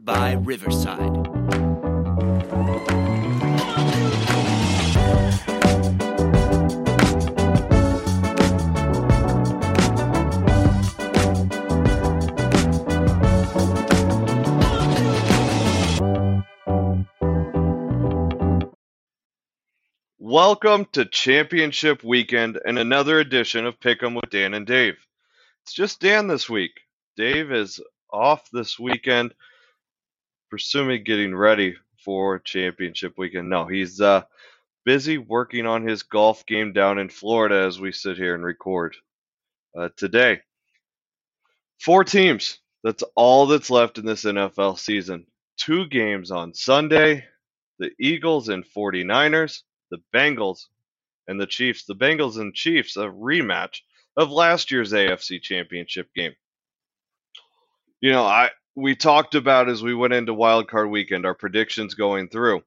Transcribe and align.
powered 0.00 0.04
by 0.04 0.32
Riverside. 0.32 1.28
Welcome 20.18 20.86
to 20.92 21.04
Championship 21.06 22.04
Weekend 22.04 22.60
and 22.64 22.78
another 22.78 23.18
edition 23.18 23.66
of 23.66 23.80
Pick'em 23.80 24.14
with 24.14 24.30
Dan 24.30 24.54
and 24.54 24.66
Dave. 24.66 24.96
It's 25.62 25.72
just 25.72 26.00
Dan 26.00 26.28
this 26.28 26.48
week. 26.48 26.72
Dave 27.16 27.50
is 27.50 27.80
off 28.12 28.48
this 28.52 28.78
weekend, 28.78 29.34
presuming 30.50 31.04
getting 31.04 31.34
ready 31.34 31.76
for 32.04 32.38
Championship 32.40 33.14
Weekend. 33.16 33.48
No, 33.48 33.66
he's 33.66 34.00
uh, 34.00 34.22
busy 34.84 35.18
working 35.18 35.66
on 35.66 35.86
his 35.86 36.02
golf 36.02 36.44
game 36.46 36.72
down 36.72 36.98
in 36.98 37.08
Florida 37.08 37.64
as 37.66 37.80
we 37.80 37.92
sit 37.92 38.16
here 38.16 38.34
and 38.34 38.44
record 38.44 38.96
uh, 39.78 39.88
today. 39.96 40.40
Four 41.80 42.04
teams. 42.04 42.58
That's 42.82 43.04
all 43.14 43.46
that's 43.46 43.70
left 43.70 43.98
in 43.98 44.06
this 44.06 44.24
NFL 44.24 44.78
season. 44.78 45.26
Two 45.56 45.86
games 45.86 46.30
on 46.30 46.54
Sunday. 46.54 47.24
The 47.78 47.90
Eagles 47.98 48.48
and 48.48 48.64
49ers 48.64 49.62
the 49.90 49.98
Bengals 50.14 50.66
and 51.28 51.40
the 51.40 51.46
Chiefs. 51.46 51.84
The 51.84 51.94
Bengals 51.94 52.38
and 52.38 52.54
Chiefs, 52.54 52.96
a 52.96 53.06
rematch 53.06 53.80
of 54.16 54.30
last 54.30 54.70
year's 54.70 54.92
AFC 54.92 55.42
Championship 55.42 56.08
game. 56.14 56.34
You 58.00 58.12
know, 58.12 58.24
I 58.24 58.50
we 58.80 58.96
talked 58.96 59.34
about 59.34 59.68
as 59.68 59.82
we 59.82 59.94
went 59.94 60.14
into 60.14 60.32
Wild 60.32 60.68
Card 60.68 60.88
Weekend 60.88 61.26
our 61.26 61.34
predictions 61.34 61.94
going 61.94 62.28
through. 62.28 62.62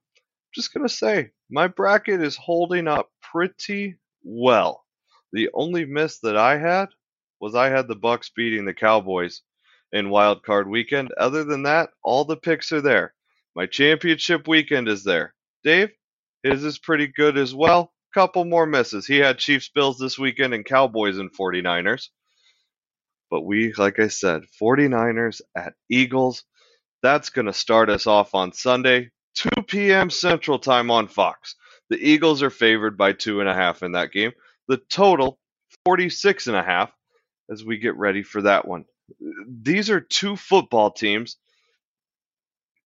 Just 0.54 0.72
gonna 0.72 0.88
say, 0.88 1.30
my 1.50 1.66
bracket 1.66 2.22
is 2.22 2.36
holding 2.36 2.86
up 2.86 3.10
pretty 3.20 3.96
well. 4.22 4.84
The 5.32 5.50
only 5.52 5.84
miss 5.84 6.20
that 6.20 6.36
I 6.36 6.56
had 6.56 6.90
was 7.40 7.56
I 7.56 7.68
had 7.68 7.88
the 7.88 7.96
Bucks 7.96 8.30
beating 8.34 8.64
the 8.64 8.74
Cowboys 8.74 9.42
in 9.92 10.08
Wild 10.10 10.44
Card 10.44 10.68
Weekend. 10.68 11.12
Other 11.18 11.42
than 11.42 11.64
that, 11.64 11.90
all 12.04 12.24
the 12.24 12.36
picks 12.36 12.70
are 12.70 12.80
there. 12.80 13.12
My 13.56 13.66
championship 13.66 14.46
weekend 14.46 14.88
is 14.88 15.02
there. 15.02 15.34
Dave, 15.64 15.90
his 16.44 16.62
is 16.62 16.78
pretty 16.78 17.08
good 17.08 17.36
as 17.36 17.54
well. 17.54 17.92
Couple 18.14 18.44
more 18.44 18.66
misses. 18.66 19.06
He 19.06 19.18
had 19.18 19.38
Chiefs 19.38 19.68
Bills 19.68 19.98
this 19.98 20.16
weekend 20.16 20.54
and 20.54 20.64
Cowboys 20.64 21.18
and 21.18 21.32
49ers. 21.36 22.10
But 23.34 23.44
we, 23.44 23.72
like 23.72 23.98
I 23.98 24.06
said, 24.06 24.44
49ers 24.62 25.40
at 25.56 25.74
Eagles. 25.90 26.44
That's 27.02 27.30
going 27.30 27.46
to 27.46 27.52
start 27.52 27.90
us 27.90 28.06
off 28.06 28.32
on 28.32 28.52
Sunday, 28.52 29.10
2 29.34 29.62
p.m. 29.66 30.08
Central 30.08 30.60
Time 30.60 30.88
on 30.88 31.08
Fox. 31.08 31.56
The 31.90 31.98
Eagles 31.98 32.44
are 32.44 32.50
favored 32.50 32.96
by 32.96 33.12
two 33.12 33.40
and 33.40 33.48
a 33.48 33.54
half 33.54 33.82
in 33.82 33.90
that 33.92 34.12
game. 34.12 34.30
The 34.68 34.76
total, 34.76 35.40
46 35.84 36.46
and 36.46 36.56
a 36.56 36.62
half, 36.62 36.92
as 37.50 37.64
we 37.64 37.78
get 37.78 37.96
ready 37.96 38.22
for 38.22 38.42
that 38.42 38.68
one. 38.68 38.84
These 39.48 39.90
are 39.90 40.00
two 40.00 40.36
football 40.36 40.92
teams 40.92 41.36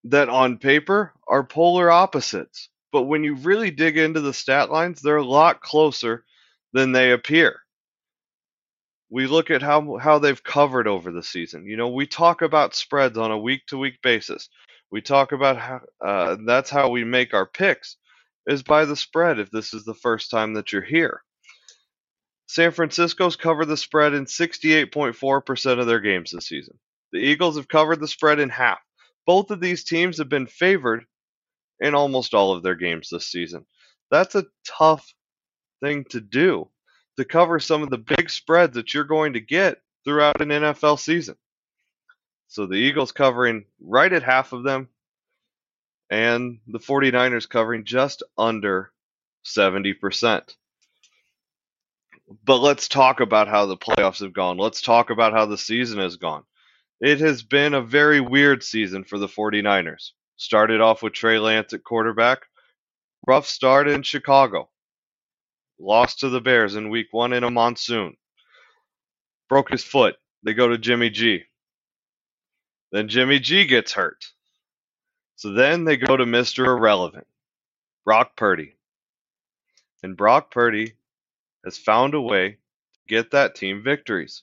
that 0.05 0.31
on 0.31 0.57
paper 0.57 1.13
are 1.29 1.45
polar 1.45 1.91
opposites 1.91 2.71
but 2.93 3.03
when 3.03 3.23
you 3.25 3.35
really 3.35 3.71
dig 3.71 3.99
into 3.99 4.21
the 4.21 4.33
stat 4.33 4.71
lines, 4.71 5.01
they're 5.01 5.17
a 5.17 5.25
lot 5.25 5.61
closer 5.61 6.25
than 6.73 6.93
they 6.93 7.13
appear. 7.13 7.61
We 9.11 9.27
look 9.27 9.51
at 9.51 9.63
how 9.63 9.97
how 9.99 10.19
they've 10.19 10.43
covered 10.43 10.87
over 10.87 11.13
the 11.13 11.23
season. 11.23 11.67
You 11.67 11.77
know, 11.77 11.89
we 11.89 12.07
talk 12.07 12.43
about 12.43 12.75
spreads 12.75 13.19
on 13.19 13.31
a 13.31 13.39
week 13.39 13.63
to 13.69 13.79
week 13.79 14.01
basis. 14.03 14.49
We 14.91 15.01
talk 15.01 15.33
about 15.33 15.57
how 15.59 15.81
uh, 16.05 16.37
that's 16.47 16.71
how 16.71 16.91
we 16.91 17.05
make 17.05 17.35
our 17.35 17.47
picks 17.47 17.97
is 18.47 18.63
by 18.63 18.85
the 18.85 18.97
spread. 18.97 19.39
If 19.39 19.51
this 19.51 19.75
is 19.75 19.85
the 19.85 19.95
first 19.95 20.31
time 20.31 20.55
that 20.55 20.73
you're 20.73 20.83
here, 20.83 21.23
San 22.47 22.71
Francisco's 22.73 23.37
covered 23.37 23.67
the 23.67 23.77
spread 23.77 24.15
in 24.15 24.25
68.4% 24.25 25.81
of 25.81 25.87
their 25.87 26.01
games 26.01 26.31
this 26.33 26.47
season. 26.49 26.79
The 27.13 27.19
Eagles 27.19 27.57
have 27.57 27.69
covered 27.69 28.01
the 28.01 28.09
spread 28.09 28.41
in 28.41 28.49
half. 28.49 28.79
Both 29.27 29.51
of 29.51 29.61
these 29.61 29.85
teams 29.85 30.19
have 30.19 30.31
been 30.31 30.47
favored 30.47 31.05
in 31.81 31.95
almost 31.95 32.35
all 32.35 32.53
of 32.53 32.63
their 32.63 32.75
games 32.75 33.09
this 33.11 33.29
season. 33.29 33.67
That's 34.11 34.35
a 34.35 34.47
tough 34.67 35.07
thing 35.83 36.05
to 36.11 36.21
do 36.21 36.71
to 37.19 37.25
cover 37.25 37.59
some 37.59 37.83
of 37.83 37.91
the 37.91 37.99
big 37.99 38.31
spreads 38.31 38.75
that 38.75 38.95
you're 38.95 39.03
going 39.03 39.33
to 39.33 39.41
get 39.41 39.83
throughout 40.05 40.41
an 40.41 40.51
NFL 40.51 41.01
season. 41.01 41.35
So 42.47 42.67
the 42.67 42.77
Eagles 42.77 43.11
covering 43.11 43.65
right 43.81 44.13
at 44.13 44.23
half 44.23 44.53
of 44.53 44.63
them, 44.63 44.89
and 46.09 46.61
the 46.69 46.79
49ers 46.79 47.49
covering 47.49 47.85
just 47.85 48.23
under 48.39 48.93
70%. 49.45 50.55
But 52.45 52.59
let's 52.59 52.87
talk 52.87 53.19
about 53.19 53.49
how 53.49 53.67
the 53.67 53.77
playoffs 53.77 54.21
have 54.21 54.33
gone. 54.33 54.57
Let's 54.57 54.81
talk 54.81 55.11
about 55.11 55.33
how 55.33 55.47
the 55.47 55.59
season 55.59 55.99
has 55.99 56.17
gone. 56.17 56.45
It 57.01 57.19
has 57.19 57.43
been 57.43 57.75
a 57.75 57.83
very 57.83 58.21
weird 58.21 58.63
season 58.63 59.03
for 59.03 59.19
the 59.19 59.27
49ers. 59.27 60.13
Started 60.37 60.81
off 60.81 61.03
with 61.03 61.15
Trey 61.15 61.41
Lance 61.41 61.73
at 61.73 61.83
quarterback. 61.83 62.43
Rough 63.27 63.47
start 63.47 63.89
in 63.89 64.05
Chicago. 64.05 64.69
Lost 65.79 66.21
to 66.21 66.29
the 66.29 66.41
Bears 66.41 66.75
in 66.75 66.91
week 66.91 67.09
one 67.13 67.33
in 67.33 67.45
a 67.45 67.51
monsoon. 67.51 68.17
Broke 69.49 69.71
his 69.71 69.85
foot. 69.85 70.17
They 70.43 70.55
go 70.55 70.69
to 70.69 70.79
Jimmy 70.79 71.11
G. 71.11 71.45
Then 72.91 73.09
Jimmy 73.09 73.39
G 73.39 73.67
gets 73.67 73.93
hurt. 73.93 74.25
So 75.37 75.53
then 75.53 75.85
they 75.85 75.97
go 75.97 76.17
to 76.17 76.25
Mr. 76.25 76.67
Irrelevant, 76.67 77.27
Brock 78.05 78.37
Purdy. 78.37 78.75
And 80.03 80.17
Brock 80.17 80.51
Purdy 80.51 80.95
has 81.65 81.79
found 81.79 82.15
a 82.15 82.21
way 82.21 82.51
to 82.53 82.59
get 83.09 83.31
that 83.31 83.55
team 83.55 83.83
victories 83.83 84.43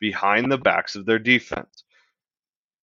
behind 0.00 0.50
the 0.50 0.58
backs 0.58 0.96
of 0.96 1.06
their 1.06 1.18
defense. 1.18 1.84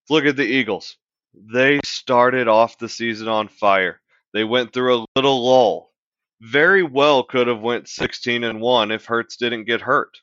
Look 0.09 0.25
at 0.25 0.35
the 0.35 0.43
Eagles. 0.43 0.97
They 1.33 1.79
started 1.83 2.47
off 2.47 2.77
the 2.77 2.89
season 2.89 3.27
on 3.27 3.47
fire. 3.47 3.99
They 4.33 4.43
went 4.43 4.71
through 4.71 4.99
a 4.99 5.05
little 5.15 5.45
lull. 5.45 5.91
Very 6.41 6.83
well 6.83 7.23
could 7.23 7.47
have 7.47 7.61
went 7.61 7.87
16 7.87 8.43
and 8.43 8.61
1 8.61 8.91
if 8.91 9.05
Hurts 9.05 9.37
didn't 9.37 9.65
get 9.65 9.81
hurt. 9.81 10.17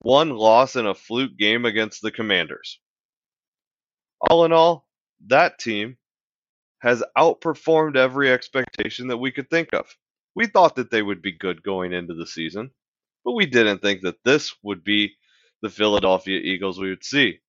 One 0.00 0.30
loss 0.30 0.76
in 0.76 0.86
a 0.86 0.94
fluke 0.94 1.36
game 1.36 1.64
against 1.64 2.02
the 2.02 2.10
Commanders. 2.10 2.78
All 4.20 4.44
in 4.44 4.52
all, 4.52 4.88
that 5.26 5.58
team 5.58 5.96
has 6.80 7.02
outperformed 7.16 7.96
every 7.96 8.30
expectation 8.30 9.08
that 9.08 9.16
we 9.16 9.32
could 9.32 9.48
think 9.48 9.72
of. 9.72 9.96
We 10.34 10.46
thought 10.46 10.76
that 10.76 10.90
they 10.90 11.02
would 11.02 11.22
be 11.22 11.32
good 11.32 11.62
going 11.62 11.92
into 11.92 12.14
the 12.14 12.26
season, 12.26 12.70
but 13.24 13.32
we 13.32 13.46
didn't 13.46 13.80
think 13.80 14.02
that 14.02 14.22
this 14.24 14.54
would 14.62 14.84
be 14.84 15.16
the 15.62 15.70
Philadelphia 15.70 16.38
Eagles 16.38 16.78
we 16.78 16.90
would 16.90 17.04
see. 17.04 17.40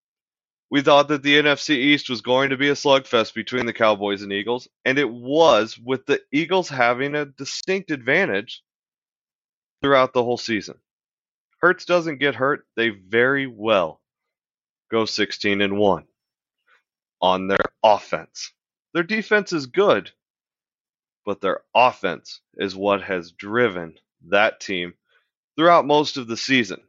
We 0.69 0.81
thought 0.81 1.07
that 1.07 1.23
the 1.23 1.35
NFC 1.35 1.75
East 1.75 2.09
was 2.09 2.21
going 2.21 2.49
to 2.49 2.57
be 2.57 2.69
a 2.69 2.73
slugfest 2.73 3.33
between 3.33 3.65
the 3.65 3.73
Cowboys 3.73 4.21
and 4.21 4.33
Eagles, 4.33 4.67
and 4.83 4.99
it 4.99 5.09
was, 5.09 5.77
with 5.77 6.05
the 6.05 6.21
Eagles 6.31 6.67
having 6.67 7.15
a 7.15 7.25
distinct 7.25 7.89
advantage 7.89 8.61
throughout 9.81 10.13
the 10.13 10.23
whole 10.23 10.37
season. 10.37 10.75
Hurts 11.61 11.85
doesn't 11.85 12.19
get 12.19 12.35
hurt, 12.35 12.65
they 12.75 12.89
very 12.89 13.47
well 13.47 14.01
go 14.91 15.05
16 15.05 15.61
and 15.61 15.77
1 15.77 16.05
on 17.21 17.47
their 17.47 17.57
offense. 17.83 18.51
Their 18.93 19.03
defense 19.03 19.53
is 19.53 19.67
good, 19.67 20.11
but 21.25 21.41
their 21.41 21.61
offense 21.73 22.41
is 22.55 22.75
what 22.75 23.01
has 23.03 23.31
driven 23.31 23.95
that 24.27 24.59
team 24.59 24.93
throughout 25.55 25.85
most 25.85 26.17
of 26.17 26.27
the 26.27 26.37
season 26.37 26.81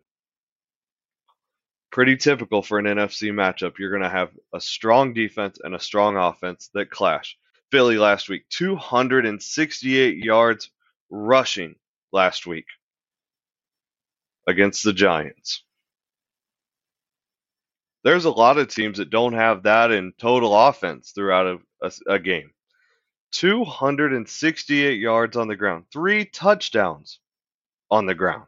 pretty 1.91 2.17
typical 2.17 2.63
for 2.63 2.79
an 2.79 2.87
NFC 2.87 3.33
matchup. 3.33 3.79
You're 3.79 3.91
going 3.91 4.03
to 4.03 4.09
have 4.09 4.31
a 4.55 4.61
strong 4.61 5.15
defense 5.15 5.59
and 5.63 5.75
a 5.75 5.81
strong 5.81 6.17
offense 6.17 6.71
that 6.75 6.91
clash. 6.91 7.37
Philly 7.71 7.99
last 7.99 8.29
week, 8.29 8.45
268 8.51 10.17
yards 10.19 10.71
rushing 11.11 11.75
last 12.13 12.47
week 12.47 12.67
against 14.47 14.85
the 14.85 14.93
Giants. 14.93 15.63
There's 18.05 18.25
a 18.25 18.31
lot 18.31 18.59
of 18.59 18.69
teams 18.69 18.99
that 18.99 19.11
don't 19.11 19.35
have 19.35 19.65
that 19.65 19.91
in 19.91 20.13
total 20.19 20.57
offense 20.57 21.13
throughout 21.15 21.47
a, 21.47 21.59
a, 21.87 22.15
a 22.15 22.19
game. 22.19 22.51
268 23.33 24.99
yards 24.99 25.37
on 25.37 25.49
the 25.49 25.57
ground, 25.57 25.85
three 25.93 26.25
touchdowns 26.25 27.21
on 27.91 28.07
the 28.07 28.15
ground. 28.15 28.47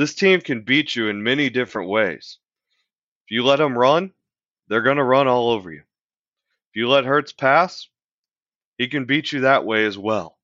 This 0.00 0.14
team 0.14 0.40
can 0.40 0.62
beat 0.62 0.96
you 0.96 1.08
in 1.08 1.22
many 1.22 1.50
different 1.50 1.90
ways. 1.90 2.38
If 3.26 3.32
you 3.32 3.44
let 3.44 3.56
them 3.56 3.76
run, 3.76 4.14
they're 4.66 4.80
going 4.80 4.96
to 4.96 5.04
run 5.04 5.28
all 5.28 5.50
over 5.50 5.70
you. 5.70 5.80
If 5.80 6.76
you 6.76 6.88
let 6.88 7.04
Hurts 7.04 7.34
pass, 7.34 7.86
he 8.78 8.88
can 8.88 9.04
beat 9.04 9.30
you 9.30 9.40
that 9.40 9.66
way 9.66 9.84
as 9.84 9.98
well. 9.98 10.38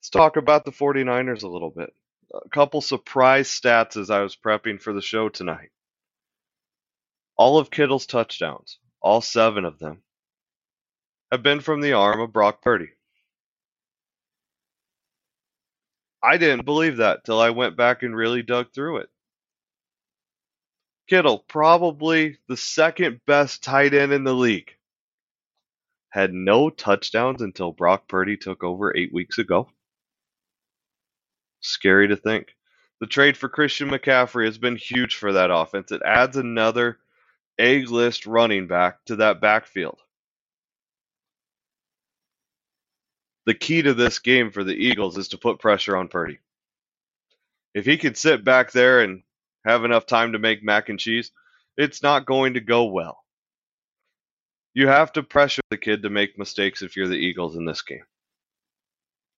Let's 0.00 0.10
talk 0.10 0.36
about 0.36 0.64
the 0.64 0.72
49ers 0.72 1.44
a 1.44 1.48
little 1.48 1.70
bit. 1.70 1.94
A 2.34 2.48
couple 2.48 2.80
surprise 2.80 3.48
stats 3.48 3.96
as 3.96 4.10
I 4.10 4.22
was 4.22 4.34
prepping 4.34 4.82
for 4.82 4.92
the 4.92 5.00
show 5.00 5.28
tonight. 5.28 5.70
All 7.36 7.58
of 7.58 7.70
Kittle's 7.70 8.06
touchdowns, 8.06 8.80
all 9.00 9.20
seven 9.20 9.64
of 9.64 9.78
them, 9.78 10.02
have 11.30 11.44
been 11.44 11.60
from 11.60 11.80
the 11.80 11.92
arm 11.92 12.20
of 12.20 12.32
Brock 12.32 12.60
Purdy. 12.60 12.88
I 16.22 16.36
didn't 16.36 16.64
believe 16.64 16.96
that 16.96 17.24
till 17.24 17.40
I 17.40 17.50
went 17.50 17.76
back 17.76 18.02
and 18.02 18.14
really 18.14 18.42
dug 18.42 18.72
through 18.72 18.98
it. 18.98 19.08
Kittle, 21.08 21.38
probably 21.48 22.38
the 22.48 22.56
second 22.56 23.20
best 23.26 23.62
tight 23.62 23.94
end 23.94 24.12
in 24.12 24.24
the 24.24 24.34
league, 24.34 24.74
had 26.10 26.34
no 26.34 26.70
touchdowns 26.70 27.40
until 27.40 27.72
Brock 27.72 28.08
Purdy 28.08 28.36
took 28.36 28.62
over 28.62 28.94
eight 28.96 29.12
weeks 29.12 29.38
ago. 29.38 29.70
Scary 31.60 32.08
to 32.08 32.16
think. 32.16 32.54
The 33.00 33.06
trade 33.06 33.36
for 33.36 33.48
Christian 33.48 33.88
McCaffrey 33.88 34.44
has 34.46 34.58
been 34.58 34.76
huge 34.76 35.14
for 35.14 35.32
that 35.32 35.50
offense. 35.50 35.92
It 35.92 36.02
adds 36.04 36.36
another 36.36 36.98
A 37.58 37.84
list 37.84 38.26
running 38.26 38.66
back 38.66 39.04
to 39.06 39.16
that 39.16 39.40
backfield. 39.40 40.00
The 43.48 43.54
key 43.54 43.80
to 43.80 43.94
this 43.94 44.18
game 44.18 44.50
for 44.50 44.62
the 44.62 44.74
Eagles 44.74 45.16
is 45.16 45.28
to 45.28 45.38
put 45.38 45.58
pressure 45.58 45.96
on 45.96 46.08
Purdy. 46.08 46.38
If 47.72 47.86
he 47.86 47.96
can 47.96 48.14
sit 48.14 48.44
back 48.44 48.72
there 48.72 49.00
and 49.00 49.22
have 49.64 49.86
enough 49.86 50.04
time 50.04 50.32
to 50.32 50.38
make 50.38 50.62
mac 50.62 50.90
and 50.90 51.00
cheese, 51.00 51.32
it's 51.74 52.02
not 52.02 52.26
going 52.26 52.52
to 52.54 52.60
go 52.60 52.84
well. 52.84 53.24
You 54.74 54.88
have 54.88 55.14
to 55.14 55.22
pressure 55.22 55.62
the 55.70 55.78
kid 55.78 56.02
to 56.02 56.10
make 56.10 56.38
mistakes 56.38 56.82
if 56.82 56.94
you're 56.94 57.08
the 57.08 57.14
Eagles 57.14 57.56
in 57.56 57.64
this 57.64 57.80
game. 57.80 58.04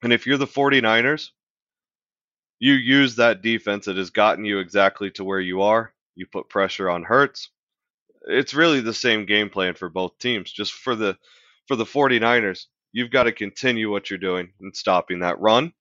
And 0.02 0.12
if 0.12 0.26
you're 0.26 0.38
the 0.38 0.44
49ers, 0.44 1.30
you 2.58 2.72
use 2.72 3.14
that 3.14 3.42
defense 3.42 3.84
that 3.84 3.96
has 3.96 4.10
gotten 4.10 4.44
you 4.44 4.58
exactly 4.58 5.12
to 5.12 5.22
where 5.22 5.38
you 5.38 5.62
are. 5.62 5.94
You 6.16 6.26
put 6.26 6.48
pressure 6.48 6.90
on 6.90 7.04
Hurts. 7.04 7.50
It's 8.22 8.54
really 8.54 8.80
the 8.80 8.92
same 8.92 9.24
game 9.24 9.50
plan 9.50 9.74
for 9.74 9.88
both 9.88 10.18
teams. 10.18 10.50
Just 10.50 10.72
for 10.72 10.96
the 10.96 11.16
for 11.68 11.76
the 11.76 11.84
49ers, 11.84 12.66
you've 12.92 13.10
got 13.10 13.24
to 13.24 13.32
continue 13.32 13.90
what 13.90 14.10
you're 14.10 14.18
doing 14.18 14.52
and 14.60 14.76
stopping 14.76 15.20
that 15.20 15.40
run 15.40 15.72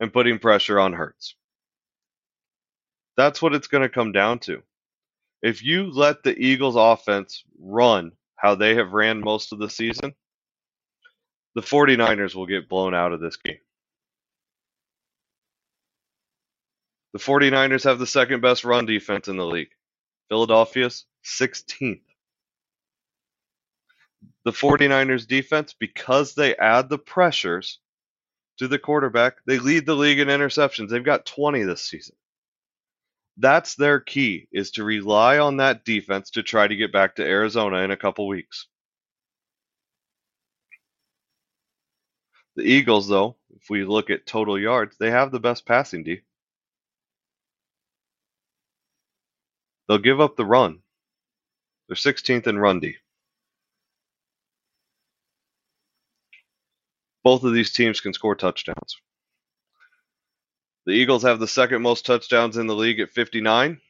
and 0.00 0.12
putting 0.12 0.38
pressure 0.38 0.78
on 0.78 0.92
Hurts. 0.92 1.34
That's 3.16 3.40
what 3.40 3.54
it's 3.54 3.68
going 3.68 3.82
to 3.82 3.88
come 3.88 4.12
down 4.12 4.40
to. 4.40 4.62
If 5.42 5.62
you 5.62 5.90
let 5.90 6.22
the 6.22 6.36
Eagles 6.36 6.76
offense 6.76 7.44
run 7.58 8.12
how 8.36 8.54
they 8.54 8.74
have 8.76 8.92
ran 8.92 9.20
most 9.20 9.52
of 9.52 9.58
the 9.58 9.70
season, 9.70 10.14
the 11.54 11.60
49ers 11.60 12.34
will 12.34 12.46
get 12.46 12.68
blown 12.68 12.94
out 12.94 13.12
of 13.12 13.20
this 13.20 13.36
game. 13.36 13.58
The 17.12 17.20
49ers 17.20 17.84
have 17.84 17.98
the 17.98 18.06
second 18.06 18.40
best 18.40 18.64
run 18.64 18.86
defense 18.86 19.28
in 19.28 19.36
the 19.36 19.46
league. 19.46 19.70
Philadelphia's 20.28 21.04
16th. 21.24 22.00
The 24.44 24.52
49ers 24.52 25.26
defense, 25.26 25.74
because 25.78 26.34
they 26.34 26.56
add 26.56 26.88
the 26.88 26.98
pressures 26.98 27.80
to 28.58 28.68
the 28.68 28.78
quarterback, 28.78 29.36
they 29.46 29.58
lead 29.58 29.86
the 29.86 29.94
league 29.94 30.20
in 30.20 30.28
interceptions. 30.28 30.88
They've 30.88 31.02
got 31.04 31.26
20 31.26 31.62
this 31.62 31.82
season. 31.82 32.16
That's 33.36 33.74
their 33.74 34.00
key 34.00 34.46
is 34.52 34.72
to 34.72 34.84
rely 34.84 35.38
on 35.38 35.56
that 35.56 35.84
defense 35.84 36.30
to 36.30 36.42
try 36.42 36.68
to 36.68 36.76
get 36.76 36.92
back 36.92 37.16
to 37.16 37.24
Arizona 37.24 37.78
in 37.78 37.90
a 37.90 37.96
couple 37.96 38.28
weeks. 38.28 38.68
The 42.56 42.62
Eagles, 42.62 43.08
though, 43.08 43.36
if 43.56 43.68
we 43.68 43.84
look 43.84 44.10
at 44.10 44.26
total 44.26 44.58
yards, 44.58 44.96
they 44.98 45.10
have 45.10 45.32
the 45.32 45.40
best 45.40 45.66
passing 45.66 46.04
D. 46.04 46.20
They'll 49.88 49.98
give 49.98 50.20
up 50.20 50.36
the 50.36 50.46
run. 50.46 50.78
They're 51.88 51.96
16th 51.96 52.46
in 52.46 52.58
run 52.58 52.80
D. 52.80 52.96
Both 57.24 57.42
of 57.42 57.52
these 57.52 57.72
teams 57.72 58.00
can 58.00 58.12
score 58.12 58.36
touchdowns. 58.36 59.00
The 60.86 60.92
Eagles 60.92 61.22
have 61.22 61.40
the 61.40 61.48
second 61.48 61.82
most 61.82 62.06
touchdowns 62.06 62.56
in 62.58 62.66
the 62.66 62.76
league 62.76 63.00
at 63.00 63.10
59, 63.10 63.80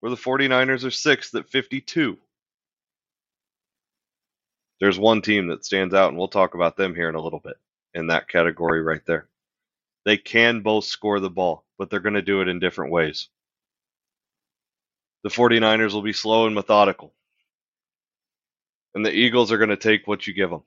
where 0.00 0.10
the 0.10 0.16
49ers 0.16 0.84
are 0.84 0.90
sixth 0.90 1.34
at 1.34 1.48
52. 1.48 2.18
There's 4.80 4.98
one 4.98 5.22
team 5.22 5.48
that 5.48 5.64
stands 5.64 5.94
out, 5.94 6.10
and 6.10 6.18
we'll 6.18 6.28
talk 6.28 6.54
about 6.54 6.76
them 6.76 6.94
here 6.94 7.08
in 7.08 7.14
a 7.14 7.22
little 7.22 7.40
bit 7.40 7.56
in 7.94 8.08
that 8.08 8.28
category 8.28 8.82
right 8.82 9.04
there. 9.06 9.26
They 10.04 10.18
can 10.18 10.60
both 10.60 10.84
score 10.84 11.20
the 11.20 11.30
ball, 11.30 11.64
but 11.78 11.88
they're 11.88 12.00
going 12.00 12.14
to 12.14 12.22
do 12.22 12.42
it 12.42 12.48
in 12.48 12.60
different 12.60 12.92
ways 12.92 13.28
the 15.24 15.30
49ers 15.30 15.94
will 15.94 16.02
be 16.02 16.12
slow 16.12 16.46
and 16.46 16.54
methodical. 16.54 17.12
And 18.94 19.04
the 19.04 19.10
Eagles 19.10 19.50
are 19.50 19.58
going 19.58 19.70
to 19.70 19.76
take 19.76 20.06
what 20.06 20.26
you 20.26 20.34
give 20.34 20.50
them. 20.50 20.62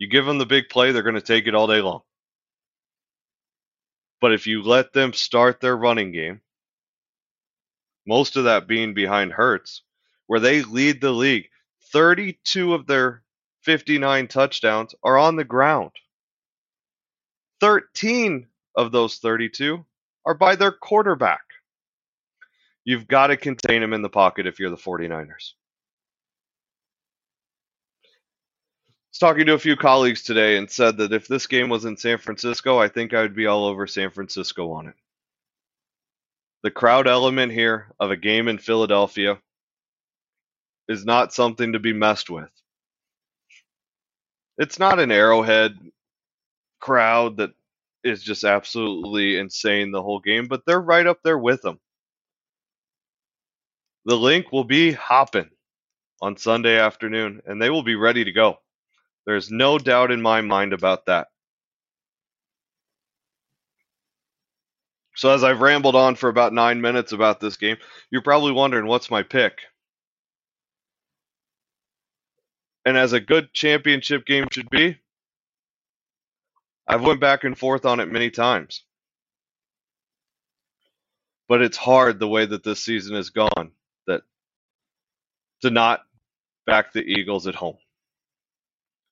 You 0.00 0.08
give 0.08 0.24
them 0.24 0.38
the 0.38 0.46
big 0.46 0.70
play, 0.70 0.90
they're 0.90 1.02
going 1.02 1.14
to 1.14 1.20
take 1.20 1.46
it 1.46 1.54
all 1.54 1.66
day 1.66 1.82
long. 1.82 2.00
But 4.20 4.32
if 4.32 4.46
you 4.46 4.62
let 4.62 4.94
them 4.94 5.12
start 5.12 5.60
their 5.60 5.76
running 5.76 6.10
game, 6.10 6.40
most 8.06 8.36
of 8.36 8.44
that 8.44 8.66
being 8.66 8.94
behind 8.94 9.30
Hurts, 9.30 9.82
where 10.26 10.40
they 10.40 10.62
lead 10.62 11.02
the 11.02 11.12
league, 11.12 11.50
32 11.92 12.72
of 12.72 12.86
their 12.86 13.22
59 13.62 14.26
touchdowns 14.28 14.94
are 15.04 15.18
on 15.18 15.36
the 15.36 15.44
ground. 15.44 15.90
13 17.60 18.46
of 18.74 18.92
those 18.92 19.18
32 19.18 19.84
are 20.24 20.34
by 20.34 20.56
their 20.56 20.72
quarterback. 20.72 21.42
You've 22.84 23.06
got 23.06 23.26
to 23.26 23.36
contain 23.36 23.82
him 23.82 23.92
in 23.92 24.00
the 24.00 24.08
pocket 24.08 24.46
if 24.46 24.58
you're 24.58 24.70
the 24.70 24.76
49ers. 24.76 25.52
Was 29.12 29.18
talking 29.18 29.46
to 29.46 29.54
a 29.54 29.58
few 29.58 29.76
colleagues 29.76 30.22
today 30.22 30.56
and 30.56 30.70
said 30.70 30.96
that 30.98 31.12
if 31.12 31.26
this 31.26 31.48
game 31.48 31.68
was 31.68 31.84
in 31.84 31.96
San 31.96 32.18
Francisco, 32.18 32.78
I 32.78 32.88
think 32.88 33.12
I 33.12 33.22
would 33.22 33.34
be 33.34 33.46
all 33.46 33.64
over 33.64 33.86
San 33.86 34.10
Francisco 34.10 34.72
on 34.72 34.86
it. 34.86 34.94
The 36.62 36.70
crowd 36.70 37.08
element 37.08 37.50
here 37.50 37.88
of 37.98 38.10
a 38.10 38.16
game 38.16 38.46
in 38.46 38.58
Philadelphia 38.58 39.38
is 40.88 41.04
not 41.04 41.32
something 41.32 41.72
to 41.72 41.80
be 41.80 41.92
messed 41.92 42.30
with. 42.30 42.50
It's 44.58 44.78
not 44.78 45.00
an 45.00 45.10
arrowhead 45.10 45.72
crowd 46.80 47.38
that 47.38 47.50
is 48.04 48.22
just 48.22 48.44
absolutely 48.44 49.38
insane 49.38 49.90
the 49.90 50.02
whole 50.02 50.20
game, 50.20 50.46
but 50.46 50.64
they're 50.66 50.80
right 50.80 51.06
up 51.06 51.18
there 51.24 51.38
with 51.38 51.62
them. 51.62 51.80
The 54.04 54.16
Linc 54.16 54.52
will 54.52 54.64
be 54.64 54.92
hopping 54.92 55.50
on 56.22 56.36
Sunday 56.36 56.78
afternoon, 56.78 57.42
and 57.46 57.60
they 57.60 57.70
will 57.70 57.82
be 57.82 57.96
ready 57.96 58.24
to 58.24 58.32
go. 58.32 58.58
There's 59.30 59.48
no 59.48 59.78
doubt 59.78 60.10
in 60.10 60.20
my 60.20 60.40
mind 60.40 60.72
about 60.72 61.06
that. 61.06 61.28
So, 65.14 65.30
as 65.30 65.44
I've 65.44 65.60
rambled 65.60 65.94
on 65.94 66.16
for 66.16 66.28
about 66.28 66.52
nine 66.52 66.80
minutes 66.80 67.12
about 67.12 67.38
this 67.38 67.56
game, 67.56 67.76
you're 68.10 68.22
probably 68.22 68.50
wondering 68.50 68.88
what's 68.88 69.08
my 69.08 69.22
pick. 69.22 69.60
And 72.84 72.96
as 72.96 73.12
a 73.12 73.20
good 73.20 73.52
championship 73.52 74.26
game 74.26 74.48
should 74.50 74.68
be, 74.68 74.98
I've 76.88 77.02
went 77.02 77.20
back 77.20 77.44
and 77.44 77.56
forth 77.56 77.84
on 77.86 78.00
it 78.00 78.10
many 78.10 78.30
times. 78.30 78.82
But 81.48 81.62
it's 81.62 81.76
hard 81.76 82.18
the 82.18 82.26
way 82.26 82.46
that 82.46 82.64
this 82.64 82.82
season 82.82 83.14
has 83.14 83.30
gone 83.30 83.70
that 84.08 84.22
to 85.62 85.70
not 85.70 86.00
back 86.66 86.92
the 86.92 87.04
Eagles 87.04 87.46
at 87.46 87.54
home. 87.54 87.78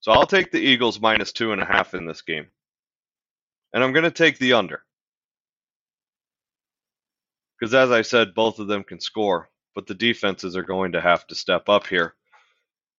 So 0.00 0.12
I'll 0.12 0.26
take 0.26 0.50
the 0.50 0.60
Eagles 0.60 1.00
minus 1.00 1.32
two 1.32 1.52
and 1.52 1.60
a 1.60 1.64
half 1.64 1.94
in 1.94 2.06
this 2.06 2.22
game. 2.22 2.46
And 3.72 3.82
I'm 3.82 3.92
going 3.92 4.04
to 4.04 4.10
take 4.10 4.38
the 4.38 4.54
under. 4.54 4.82
Because 7.58 7.74
as 7.74 7.90
I 7.90 8.02
said, 8.02 8.34
both 8.34 8.60
of 8.60 8.68
them 8.68 8.84
can 8.84 9.00
score, 9.00 9.50
but 9.74 9.86
the 9.86 9.94
defenses 9.94 10.56
are 10.56 10.62
going 10.62 10.92
to 10.92 11.00
have 11.00 11.26
to 11.26 11.34
step 11.34 11.68
up 11.68 11.86
here 11.86 12.14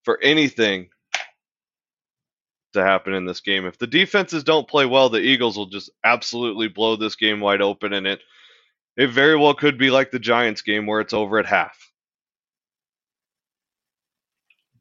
for 0.04 0.20
anything 0.22 0.90
to 2.74 2.84
happen 2.84 3.14
in 3.14 3.26
this 3.26 3.40
game. 3.40 3.66
If 3.66 3.78
the 3.78 3.88
defenses 3.88 4.44
don't 4.44 4.68
play 4.68 4.86
well, 4.86 5.10
the 5.10 5.20
Eagles 5.20 5.58
will 5.58 5.68
just 5.68 5.90
absolutely 6.04 6.68
blow 6.68 6.98
this 6.98 7.16
game 7.16 7.40
wide 7.40 7.62
open 7.62 7.94
and 7.94 8.06
it 8.06 8.22
it 8.98 9.08
very 9.08 9.38
well 9.38 9.54
could 9.54 9.78
be 9.78 9.90
like 9.90 10.12
the 10.12 10.20
Giants 10.20 10.62
game 10.62 10.86
where 10.86 11.00
it's 11.00 11.14
over 11.14 11.40
at 11.40 11.46
half 11.46 11.89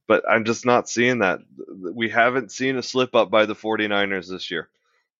but 0.09 0.25
I'm 0.29 0.45
just 0.45 0.67
not 0.67 0.89
seeing 0.89 1.21
that. 1.21 1.41
We 1.69 2.09
haven't 2.09 2.51
seen 2.51 2.77
a 2.77 2.83
slip 2.83 3.15
up 3.15 3.31
by 3.31 3.47
the 3.47 3.55
49ers 3.55 4.29
this 4.29 4.51
year. 4.51 4.69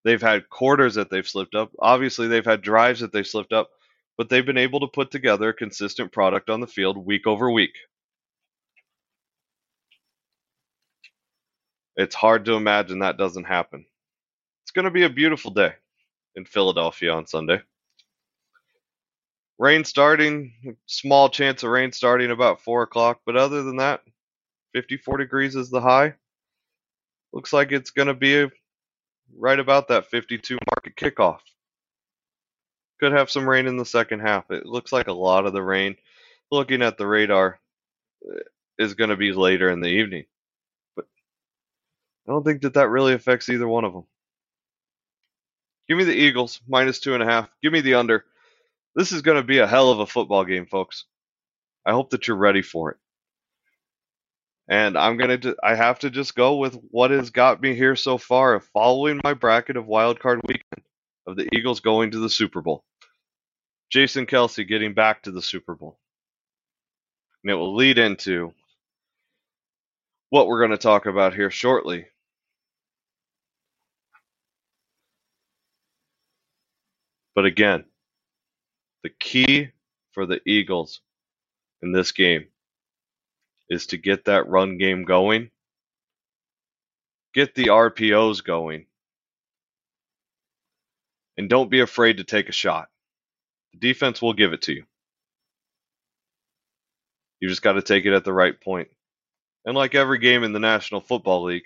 They've 0.03 0.21
had 0.21 0.49
quarters 0.49 0.95
that 0.95 1.09
they've 1.09 1.27
slipped 1.27 1.55
up. 1.55 1.71
Obviously, 1.79 2.27
they've 2.27 2.45
had 2.45 2.61
drives 2.61 2.99
that 3.01 3.13
they've 3.13 3.27
slipped 3.27 3.53
up, 3.53 3.69
but 4.17 4.27
they've 4.29 4.45
been 4.45 4.57
able 4.57 4.79
to 4.81 4.87
put 4.87 5.11
together 5.11 5.49
a 5.49 5.53
consistent 5.53 6.11
product 6.11 6.49
on 6.49 6.59
the 6.59 6.67
field 6.67 6.97
week 6.97 7.27
over 7.27 7.51
week. 7.51 7.77
It's 11.95 12.15
hard 12.15 12.45
to 12.45 12.53
imagine 12.53 12.99
that 12.99 13.17
doesn't 13.17 13.43
happen. 13.43 13.85
It's 14.63 14.71
going 14.71 14.85
to 14.85 14.91
be 14.91 15.03
a 15.03 15.09
beautiful 15.09 15.51
day 15.51 15.73
in 16.35 16.45
Philadelphia 16.45 17.13
on 17.13 17.27
Sunday. 17.27 17.61
Rain 19.57 19.83
starting, 19.83 20.77
small 20.85 21.29
chance 21.29 21.63
of 21.63 21.69
rain 21.69 21.91
starting 21.91 22.31
about 22.31 22.61
4 22.61 22.83
o'clock, 22.83 23.19
but 23.25 23.35
other 23.35 23.63
than 23.63 23.75
that, 23.77 24.01
54 24.73 25.17
degrees 25.17 25.55
is 25.55 25.69
the 25.69 25.81
high. 25.81 26.13
Looks 27.33 27.53
like 27.53 27.71
it's 27.71 27.91
going 27.91 28.07
to 28.07 28.13
be 28.13 28.47
right 29.37 29.59
about 29.59 29.87
that 29.89 30.07
52 30.07 30.57
market 30.75 30.95
kickoff. 30.95 31.39
Could 32.99 33.11
have 33.13 33.31
some 33.31 33.47
rain 33.47 33.67
in 33.67 33.77
the 33.77 33.85
second 33.85 34.19
half. 34.19 34.49
It 34.51 34.65
looks 34.65 34.91
like 34.91 35.07
a 35.07 35.13
lot 35.13 35.45
of 35.45 35.53
the 35.53 35.63
rain, 35.63 35.95
looking 36.51 36.81
at 36.81 36.97
the 36.97 37.07
radar, 37.07 37.59
uh, 38.27 38.39
is 38.77 38.93
going 38.93 39.09
to 39.09 39.15
be 39.15 39.31
later 39.31 39.69
in 39.69 39.79
the 39.79 39.87
evening. 39.87 40.25
But 40.95 41.05
I 42.27 42.31
don't 42.31 42.43
think 42.43 42.61
that 42.63 42.73
that 42.73 42.89
really 42.89 43.13
affects 43.13 43.49
either 43.49 43.67
one 43.67 43.85
of 43.85 43.93
them. 43.93 44.05
Give 45.87 45.97
me 45.97 46.03
the 46.03 46.13
Eagles, 46.13 46.61
minus 46.67 46.99
two 46.99 47.13
and 47.13 47.23
a 47.23 47.25
half. 47.25 47.49
Give 47.63 47.73
me 47.73 47.81
the 47.81 47.95
under. 47.95 48.25
This 48.95 49.11
is 49.11 49.21
going 49.21 49.37
to 49.37 49.43
be 49.43 49.59
a 49.59 49.67
hell 49.67 49.91
of 49.91 49.99
a 49.99 50.05
football 50.05 50.43
game, 50.43 50.65
folks. 50.65 51.05
I 51.85 51.91
hope 51.91 52.09
that 52.09 52.27
you're 52.27 52.37
ready 52.37 52.61
for 52.61 52.91
it. 52.91 52.97
And 54.69 54.95
I'm 54.95 55.17
to, 55.17 55.55
I 55.63 55.73
have 55.73 55.97
to 55.99 56.11
just 56.11 56.35
go 56.35 56.57
with 56.57 56.75
what 56.91 57.09
has 57.09 57.31
got 57.31 57.59
me 57.59 57.73
here 57.73 57.95
so 57.95 58.19
far 58.19 58.59
following 58.59 59.19
my 59.23 59.33
bracket 59.33 59.77
of 59.77 59.87
wild 59.87 60.19
card 60.19 60.41
weekend 60.47 60.85
of 61.25 61.35
the 61.35 61.49
Eagles 61.55 61.79
going 61.79 62.11
to 62.11 62.19
the 62.19 62.29
Super 62.29 62.61
Bowl. 62.61 62.83
Jason 63.89 64.27
Kelce 64.27 64.67
getting 64.67 64.93
back 64.93 65.23
to 65.23 65.31
the 65.31 65.41
Super 65.41 65.73
Bowl. 65.73 65.97
And 67.43 67.49
it 67.49 67.55
will 67.55 67.75
lead 67.75 67.97
into 67.97 68.53
what 70.29 70.45
we're 70.45 70.59
going 70.59 70.69
to 70.69 70.77
talk 70.77 71.07
about 71.07 71.33
here 71.33 71.49
shortly. 71.49 72.05
But 77.33 77.45
again, 77.45 77.85
the 79.01 79.09
key 79.09 79.69
for 80.11 80.27
the 80.27 80.41
Eagles 80.45 81.01
in 81.81 81.91
this 81.91 82.11
game 82.11 82.49
is 83.69 83.87
to 83.87 83.97
get 83.97 84.25
that 84.25 84.47
run 84.47 84.77
game 84.77 85.03
going, 85.03 85.51
get 87.33 87.55
the 87.55 87.67
RPOs 87.67 88.43
going, 88.43 88.85
and 91.37 91.49
don't 91.49 91.69
be 91.69 91.79
afraid 91.79 92.17
to 92.17 92.23
take 92.23 92.49
a 92.49 92.53
shot. 92.53 92.89
The 93.73 93.79
defense 93.79 94.21
will 94.21 94.33
give 94.33 94.53
it 94.53 94.63
to 94.63 94.73
you. 94.73 94.83
You 97.39 97.47
just 97.47 97.61
got 97.61 97.73
to 97.73 97.81
take 97.81 98.05
it 98.05 98.13
at 98.13 98.25
the 98.25 98.33
right 98.33 98.59
point. 98.59 98.89
And 99.65 99.75
like 99.75 99.95
every 99.95 100.19
game 100.19 100.43
in 100.43 100.51
the 100.51 100.59
National 100.59 101.01
Football 101.01 101.43
League, 101.43 101.65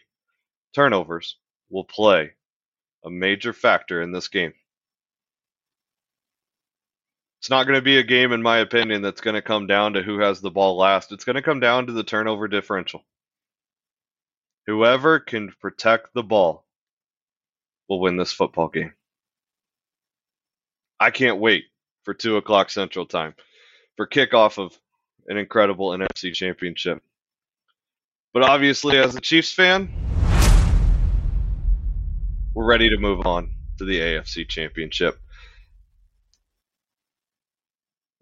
turnovers 0.75 1.38
will 1.69 1.86
play 1.86 2.33
a 3.05 3.10
major 3.10 3.53
factor 3.53 4.01
in 4.01 4.12
this 4.12 4.27
game. 4.27 4.53
It's 7.43 7.50
not 7.50 7.67
going 7.67 7.75
to 7.75 7.81
be 7.81 7.97
a 7.97 8.03
game, 8.03 8.31
in 8.31 8.41
my 8.41 8.59
opinion, 8.59 9.01
that's 9.01 9.19
going 9.19 9.33
to 9.33 9.41
come 9.41 9.67
down 9.67 9.91
to 9.93 10.01
who 10.01 10.19
has 10.19 10.39
the 10.39 10.50
ball 10.50 10.77
last. 10.77 11.12
It's 11.12 11.25
going 11.25 11.35
to 11.35 11.41
come 11.41 11.59
down 11.59 11.88
to 11.88 11.91
the 11.91 12.01
turnover 12.01 12.47
differential. 12.47 13.03
Whoever 14.65 15.19
can 15.19 15.51
protect 15.59 16.13
the 16.13 16.23
ball 16.23 16.65
will 17.89 18.00
win 18.00 18.15
this 18.15 18.31
football 18.31 18.69
game. 18.69 18.93
I 21.01 21.12
can't 21.12 21.38
wait 21.38 21.65
for 22.05 22.13
2 22.13 22.38
o'clock 22.38 22.69
Central 22.69 23.05
Time 23.05 23.35
for 23.97 24.07
kickoff 24.07 24.57
of 24.57 24.79
an 25.27 25.35
incredible 25.35 25.89
NFC 25.89 26.33
championship. 26.33 27.03
But 28.33 28.43
obviously, 28.43 28.97
as 28.97 29.17
a 29.17 29.19
Chiefs 29.19 29.51
fan, 29.51 29.91
we're 32.53 32.63
ready 32.63 32.88
to 32.88 32.97
move 32.97 33.27
on 33.27 33.53
to 33.79 33.83
the 33.83 34.00
AFC 34.00 34.47
championship 34.47 35.19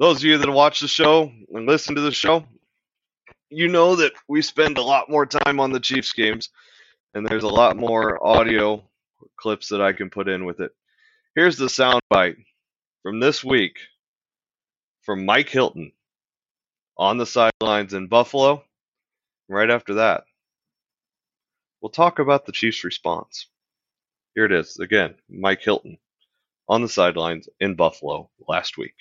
those 0.02 0.18
of 0.18 0.24
you 0.24 0.40
that 0.40 0.50
watch 0.50 0.80
the 0.80 0.88
show 0.88 1.32
and 1.54 1.68
listen 1.68 1.94
to 1.94 2.02
the 2.02 2.12
show, 2.12 2.44
you 3.52 3.68
know 3.68 3.96
that 3.96 4.12
we 4.28 4.42
spend 4.42 4.80
a 4.80 4.82
lot 4.82 5.12
more 5.12 5.28
time 5.28 5.60
on 5.60 5.72
the 5.72 5.80
Chiefs 5.80 6.12
games, 6.12 6.50
and 7.14 7.24
there's 7.24 7.44
a 7.44 7.48
lot 7.48 7.78
more 7.78 8.18
audio 8.26 8.84
clips 9.38 9.70
that 9.70 9.80
I 9.80 9.94
can 9.94 10.10
put 10.10 10.28
in 10.28 10.44
with 10.44 10.60
it. 10.60 10.72
Here's 11.36 11.56
the 11.56 11.68
soundbite 11.68 12.38
from 13.04 13.20
this 13.20 13.44
week 13.44 13.78
from 15.04 15.24
Mike 15.24 15.50
Hilton 15.50 15.92
on 16.98 17.20
the 17.20 17.28
sidelines 17.28 17.94
in 17.94 18.08
Buffalo. 18.08 18.64
Right 19.48 19.70
after 19.70 19.94
that, 19.96 20.24
we'll 21.80 21.92
talk 21.92 22.18
about 22.18 22.48
the 22.48 22.54
Chiefs' 22.54 22.84
response. 22.84 23.50
Here 24.34 24.46
it 24.46 24.52
is 24.52 24.80
again 24.80 25.14
Mike 25.30 25.62
Hilton 25.62 26.00
on 26.68 26.82
the 26.82 26.90
sidelines 26.90 27.48
in 27.60 27.76
Buffalo 27.76 28.32
last 28.48 28.80
week. 28.80 28.96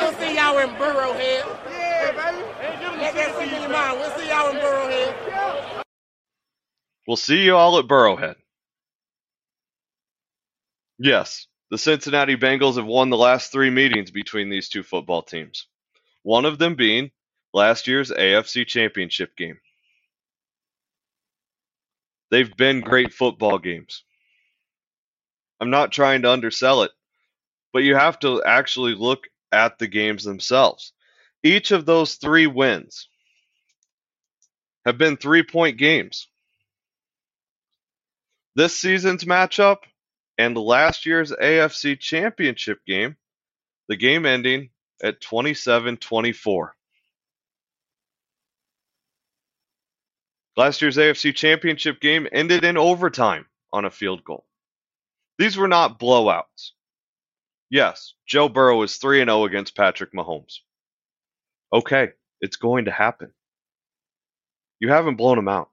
We'll 0.00 0.12
see 0.14 0.34
y'all 0.36 0.58
in 0.58 0.70
Burrowhead. 0.70 1.44
Yeah, 1.70 2.12
baby. 2.12 3.00
Let 3.00 3.14
that 3.14 3.36
sink 3.36 3.52
in 3.52 3.60
your 3.62 3.70
mind. 3.70 3.98
We'll 4.00 4.10
see 4.18 4.28
y'all 4.28 4.50
in 4.50 4.56
Burrowhead. 4.56 5.82
We'll 7.06 7.16
see 7.16 7.44
you 7.44 7.56
all 7.56 7.78
at 7.78 7.86
Burrowhead. 7.86 8.36
Yes, 10.98 11.46
the 11.70 11.78
Cincinnati 11.78 12.36
Bengals 12.36 12.76
have 12.76 12.86
won 12.86 13.10
the 13.10 13.16
last 13.16 13.52
three 13.52 13.70
meetings 13.70 14.10
between 14.10 14.50
these 14.50 14.68
two 14.68 14.82
football 14.82 15.22
teams. 15.22 15.66
One 16.22 16.44
of 16.44 16.58
them 16.58 16.74
being 16.74 17.10
last 17.52 17.86
year's 17.86 18.10
AFC 18.10 18.66
Championship 18.66 19.36
game. 19.36 19.58
They've 22.30 22.54
been 22.56 22.80
great 22.80 23.12
football 23.12 23.58
games. 23.58 24.04
I'm 25.60 25.70
not 25.70 25.92
trying 25.92 26.22
to 26.22 26.30
undersell 26.30 26.82
it, 26.84 26.92
but 27.72 27.82
you 27.82 27.96
have 27.96 28.18
to 28.20 28.42
actually 28.44 28.94
look 28.94 29.26
at 29.52 29.78
the 29.78 29.86
games 29.86 30.24
themselves. 30.24 30.92
Each 31.42 31.70
of 31.70 31.86
those 31.86 32.14
three 32.14 32.46
wins 32.46 33.08
have 34.84 34.98
been 34.98 35.16
three 35.16 35.42
point 35.42 35.78
games. 35.78 36.28
This 38.56 38.76
season's 38.76 39.24
matchup 39.24 39.78
and 40.38 40.56
last 40.56 41.06
year's 41.06 41.32
AFC 41.32 41.98
Championship 41.98 42.80
game, 42.86 43.16
the 43.88 43.96
game 43.96 44.26
ending 44.26 44.70
at 45.02 45.20
27 45.20 45.96
24. 45.96 46.74
Last 50.56 50.82
year's 50.82 50.96
AFC 50.96 51.34
Championship 51.34 52.00
game 52.00 52.26
ended 52.32 52.64
in 52.64 52.76
overtime 52.76 53.46
on 53.72 53.84
a 53.84 53.90
field 53.90 54.24
goal. 54.24 54.44
These 55.38 55.56
were 55.56 55.68
not 55.68 55.98
blowouts. 55.98 56.72
Yes, 57.70 58.14
Joe 58.26 58.48
Burrow 58.48 58.82
is 58.82 58.96
3 58.96 59.20
0 59.20 59.44
against 59.44 59.76
Patrick 59.76 60.12
Mahomes. 60.12 60.58
Okay, 61.72 62.10
it's 62.40 62.56
going 62.56 62.86
to 62.86 62.90
happen. 62.90 63.32
You 64.80 64.88
haven't 64.88 65.16
blown 65.16 65.38
him 65.38 65.48
out. 65.48 65.70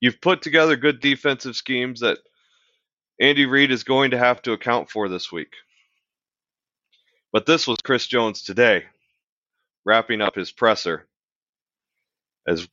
You've 0.00 0.20
put 0.20 0.40
together 0.40 0.76
good 0.76 1.00
defensive 1.00 1.56
schemes 1.56 2.00
that 2.00 2.18
Andy 3.20 3.44
Reid 3.44 3.70
is 3.70 3.84
going 3.84 4.12
to 4.12 4.18
have 4.18 4.40
to 4.42 4.52
account 4.52 4.88
for 4.88 5.10
this 5.10 5.30
week. 5.30 5.52
But 7.32 7.44
this 7.44 7.66
was 7.66 7.76
Chris 7.84 8.06
Jones 8.06 8.42
today, 8.42 8.84
wrapping 9.84 10.22
up 10.22 10.34
his 10.34 10.50
presser 10.50 11.06
as 12.48 12.66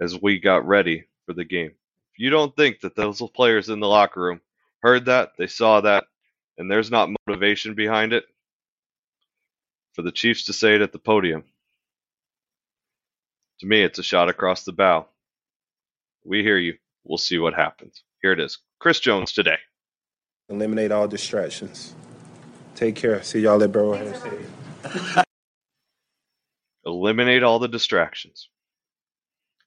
as 0.00 0.20
we 0.22 0.38
got 0.38 0.66
ready 0.66 1.06
for 1.26 1.34
the 1.34 1.44
game. 1.44 1.72
If 2.14 2.18
you 2.18 2.30
don't 2.30 2.54
think 2.54 2.80
that 2.80 2.94
those 2.94 3.20
players 3.34 3.68
in 3.68 3.80
the 3.80 3.88
locker 3.88 4.20
room 4.20 4.40
heard 4.82 5.06
that, 5.06 5.32
they 5.38 5.46
saw 5.46 5.80
that, 5.82 6.04
and 6.58 6.70
there's 6.70 6.90
not 6.90 7.10
motivation 7.26 7.74
behind 7.74 8.12
it, 8.12 8.24
for 9.94 10.02
the 10.02 10.12
Chiefs 10.12 10.46
to 10.46 10.52
say 10.52 10.74
it 10.74 10.82
at 10.82 10.92
the 10.92 10.98
podium, 10.98 11.44
to 13.60 13.66
me, 13.66 13.82
it's 13.82 13.98
a 13.98 14.02
shot 14.02 14.30
across 14.30 14.64
the 14.64 14.72
bow. 14.72 15.06
We 16.24 16.42
hear 16.42 16.56
you. 16.56 16.78
We'll 17.04 17.18
see 17.18 17.38
what 17.38 17.54
happens. 17.54 18.02
Here 18.22 18.32
it 18.32 18.40
is. 18.40 18.58
Chris 18.78 19.00
Jones 19.00 19.32
today. 19.32 19.58
Eliminate 20.48 20.92
all 20.92 21.06
distractions. 21.06 21.94
Take 22.74 22.96
care. 22.96 23.22
See 23.22 23.40
y'all 23.40 23.62
at 23.62 23.70
Burrowhead 23.70 24.16
Stadium. 24.18 25.24
Eliminate 26.86 27.42
all 27.42 27.58
the 27.58 27.68
distractions. 27.68 28.48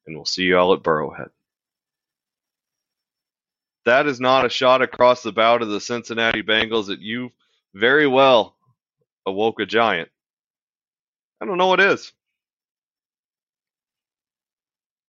And 0.08 0.16
we'll 0.16 0.26
see 0.26 0.44
you 0.44 0.58
all 0.58 0.74
at 0.74 0.82
Burrowhead. 0.82 1.30
That 3.86 4.08
is 4.08 4.20
not 4.20 4.46
a 4.46 4.50
shot 4.50 4.82
across 4.82 5.24
the 5.24 5.32
bow 5.32 5.58
to 5.58 5.66
the 5.66 5.82
Cincinnati 5.82 6.42
Bengals 6.42 6.88
that 6.88 7.02
you 7.02 7.32
very 7.74 8.08
well 8.08 8.56
awoke 9.26 9.60
a 9.60 9.66
giant. 9.66 10.10
I 11.42 11.46
don't 11.46 11.58
know 11.58 11.68
what 11.68 11.82
is. 11.82 12.14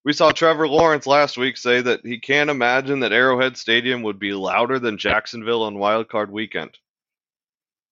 We 0.05 0.13
saw 0.13 0.33
Trevor 0.33 0.69
Lawrence 0.69 1.07
last 1.07 1.39
week 1.39 1.57
say 1.57 1.81
that 1.81 2.05
he 2.05 2.19
can't 2.19 2.51
imagine 2.51 3.01
that 3.01 3.13
Arrowhead 3.13 3.57
Stadium 3.57 4.03
would 4.03 4.19
be 4.19 4.35
louder 4.35 4.79
than 4.79 4.99
Jacksonville 4.99 5.63
on 5.63 5.79
Wild 5.79 6.09
Card 6.09 6.31
Weekend. 6.31 6.77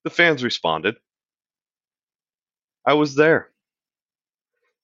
The 0.05 0.11
fans 0.11 0.45
responded. 0.45 0.97
I 2.85 2.95
was 2.95 3.15
there. 3.15 3.49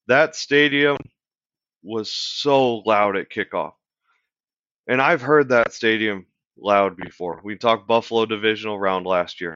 That 0.06 0.36
stadium 0.36 0.96
was 1.82 2.10
so 2.10 2.76
loud 2.76 3.16
at 3.16 3.28
kickoff. 3.30 3.72
And 4.88 5.02
I've 5.02 5.22
heard 5.22 5.50
that 5.50 5.72
stadium 5.72 6.26
loud 6.58 6.96
before. 6.96 7.40
We 7.44 7.56
talked 7.56 7.88
Buffalo 7.88 8.26
divisional 8.26 8.78
round 8.78 9.06
last 9.06 9.40
year. 9.40 9.54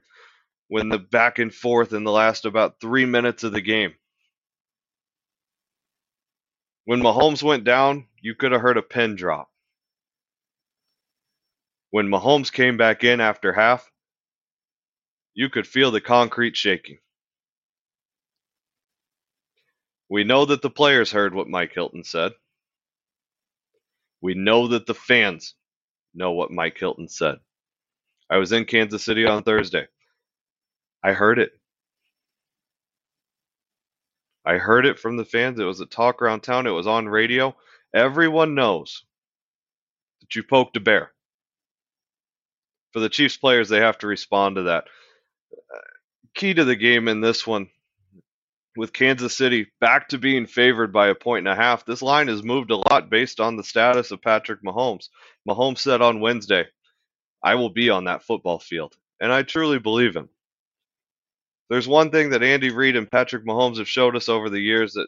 when 0.69 0.89
the 0.89 0.99
back 0.99 1.39
and 1.39 1.53
forth 1.53 1.93
in 1.93 2.03
the 2.03 2.11
last 2.11 2.45
about 2.45 2.81
three 2.81 3.05
minutes 3.05 3.43
of 3.43 3.53
the 3.53 3.61
game. 3.61 3.93
When 6.85 7.01
Mahomes 7.01 7.43
went 7.43 7.63
down, 7.63 8.07
you 8.21 8.35
could 8.35 8.51
have 8.53 8.61
heard 8.61 8.77
a 8.77 8.81
pin 8.83 9.15
drop. 9.15 9.49
When 11.91 12.09
Mahomes 12.09 12.51
came 12.51 12.77
back 12.77 13.03
in 13.03 13.21
after 13.21 13.53
half, 13.53 13.89
you 15.35 15.49
could 15.49 15.67
feel 15.67 15.91
the 15.91 16.01
concrete 16.01 16.57
shaking. 16.57 16.99
We 20.09 20.23
know 20.23 20.45
that 20.45 20.61
the 20.63 20.71
players 20.71 21.11
heard 21.11 21.35
what 21.35 21.49
Mike 21.49 21.73
Hilton 21.73 22.03
said. 22.03 22.33
We 24.23 24.35
know 24.35 24.69
that 24.69 24.85
the 24.85 24.93
fans 24.93 25.53
know 26.15 26.31
what 26.31 26.49
Mike 26.49 26.77
Hilton 26.79 27.09
said. 27.09 27.39
I 28.29 28.37
was 28.37 28.53
in 28.53 28.63
Kansas 28.63 29.03
City 29.03 29.25
on 29.25 29.43
Thursday. 29.43 29.85
I 31.03 31.11
heard 31.11 31.39
it. 31.39 31.51
I 34.45 34.59
heard 34.59 34.85
it 34.85 34.97
from 34.97 35.17
the 35.17 35.25
fans. 35.25 35.59
It 35.59 35.65
was 35.65 35.81
a 35.81 35.85
talk 35.85 36.21
around 36.21 36.39
town. 36.39 36.67
It 36.67 36.71
was 36.71 36.87
on 36.87 37.09
radio. 37.09 37.53
Everyone 37.93 38.55
knows 38.55 39.03
that 40.21 40.33
you 40.35 40.43
poked 40.43 40.77
a 40.77 40.79
bear. 40.79 41.11
For 42.93 43.01
the 43.01 43.09
Chiefs 43.09 43.35
players, 43.35 43.67
they 43.67 43.79
have 43.79 43.97
to 43.99 44.07
respond 44.07 44.55
to 44.55 44.63
that. 44.63 44.85
Key 46.33 46.53
to 46.53 46.63
the 46.63 46.77
game 46.77 47.09
in 47.09 47.19
this 47.19 47.45
one 47.45 47.67
with 48.75 48.93
Kansas 48.93 49.35
City 49.35 49.67
back 49.79 50.09
to 50.09 50.17
being 50.17 50.47
favored 50.47 50.91
by 50.91 51.07
a 51.07 51.15
point 51.15 51.47
and 51.47 51.53
a 51.53 51.61
half. 51.61 51.85
This 51.85 52.01
line 52.01 52.27
has 52.27 52.43
moved 52.43 52.71
a 52.71 52.77
lot 52.77 53.09
based 53.09 53.39
on 53.39 53.55
the 53.55 53.63
status 53.63 54.11
of 54.11 54.21
Patrick 54.21 54.63
Mahomes. 54.63 55.09
Mahomes 55.47 55.79
said 55.79 56.01
on 56.01 56.19
Wednesday, 56.19 56.65
I 57.43 57.55
will 57.55 57.69
be 57.69 57.89
on 57.89 58.05
that 58.05 58.23
football 58.23 58.59
field. 58.59 58.95
And 59.19 59.31
I 59.31 59.43
truly 59.43 59.79
believe 59.79 60.15
him. 60.15 60.29
There's 61.69 61.87
one 61.87 62.11
thing 62.11 62.31
that 62.31 62.43
Andy 62.43 62.71
Reid 62.71 62.95
and 62.95 63.09
Patrick 63.09 63.45
Mahomes 63.45 63.77
have 63.77 63.87
showed 63.87 64.15
us 64.15 64.29
over 64.29 64.49
the 64.49 64.59
years 64.59 64.93
that 64.93 65.07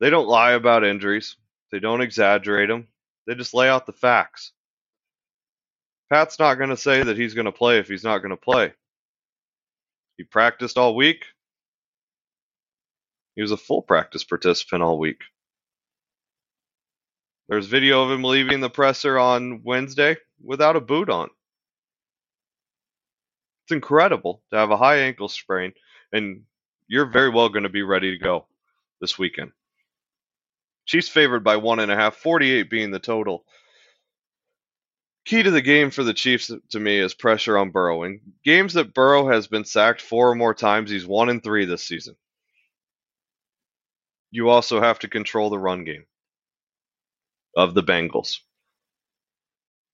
they 0.00 0.10
don't 0.10 0.28
lie 0.28 0.52
about 0.52 0.84
injuries. 0.84 1.36
They 1.70 1.78
don't 1.78 2.00
exaggerate 2.02 2.68
them. 2.68 2.88
They 3.26 3.34
just 3.34 3.54
lay 3.54 3.68
out 3.68 3.86
the 3.86 3.92
facts. 3.92 4.52
Pat's 6.12 6.38
not 6.38 6.56
going 6.56 6.70
to 6.70 6.76
say 6.76 7.02
that 7.02 7.16
he's 7.16 7.34
going 7.34 7.46
to 7.46 7.52
play 7.52 7.78
if 7.78 7.88
he's 7.88 8.04
not 8.04 8.18
going 8.18 8.30
to 8.30 8.36
play. 8.36 8.72
He 10.18 10.24
practiced 10.24 10.76
all 10.76 10.94
week. 10.94 11.24
He 13.34 13.42
was 13.42 13.52
a 13.52 13.56
full 13.56 13.82
practice 13.82 14.24
participant 14.24 14.82
all 14.82 14.98
week. 14.98 15.20
There's 17.48 17.66
video 17.66 18.02
of 18.02 18.10
him 18.10 18.24
leaving 18.24 18.60
the 18.60 18.70
presser 18.70 19.18
on 19.18 19.62
Wednesday 19.62 20.16
without 20.42 20.76
a 20.76 20.80
boot 20.80 21.10
on. 21.10 21.28
It's 23.64 23.72
incredible 23.72 24.42
to 24.50 24.56
have 24.56 24.70
a 24.70 24.76
high 24.76 25.00
ankle 25.00 25.28
sprain, 25.28 25.72
and 26.12 26.42
you're 26.88 27.06
very 27.06 27.30
well 27.30 27.48
going 27.48 27.62
to 27.64 27.68
be 27.68 27.82
ready 27.82 28.16
to 28.16 28.24
go 28.24 28.46
this 29.00 29.18
weekend. 29.18 29.52
Chiefs 30.86 31.08
favored 31.08 31.44
by 31.44 31.56
one 31.56 31.78
and 31.78 31.92
a 31.92 31.96
half, 31.96 32.16
48 32.16 32.68
being 32.68 32.90
the 32.90 32.98
total. 32.98 33.44
Key 35.24 35.44
to 35.44 35.50
the 35.50 35.62
game 35.62 35.90
for 35.90 36.02
the 36.02 36.14
Chiefs 36.14 36.50
to 36.70 36.80
me 36.80 36.98
is 36.98 37.14
pressure 37.14 37.56
on 37.56 37.70
Burrow. 37.70 38.02
In 38.02 38.20
games 38.44 38.74
that 38.74 38.94
Burrow 38.94 39.28
has 39.28 39.46
been 39.46 39.64
sacked 39.64 40.00
four 40.00 40.30
or 40.30 40.34
more 40.34 40.54
times, 40.54 40.90
he's 40.90 41.06
one 41.06 41.28
and 41.28 41.42
three 41.42 41.64
this 41.64 41.84
season. 41.84 42.16
You 44.32 44.50
also 44.50 44.82
have 44.82 45.00
to 45.00 45.08
control 45.08 45.50
the 45.50 45.60
run 45.60 45.84
game 45.84 46.06
of 47.56 47.74
the 47.74 47.84
Bengals. 47.84 48.38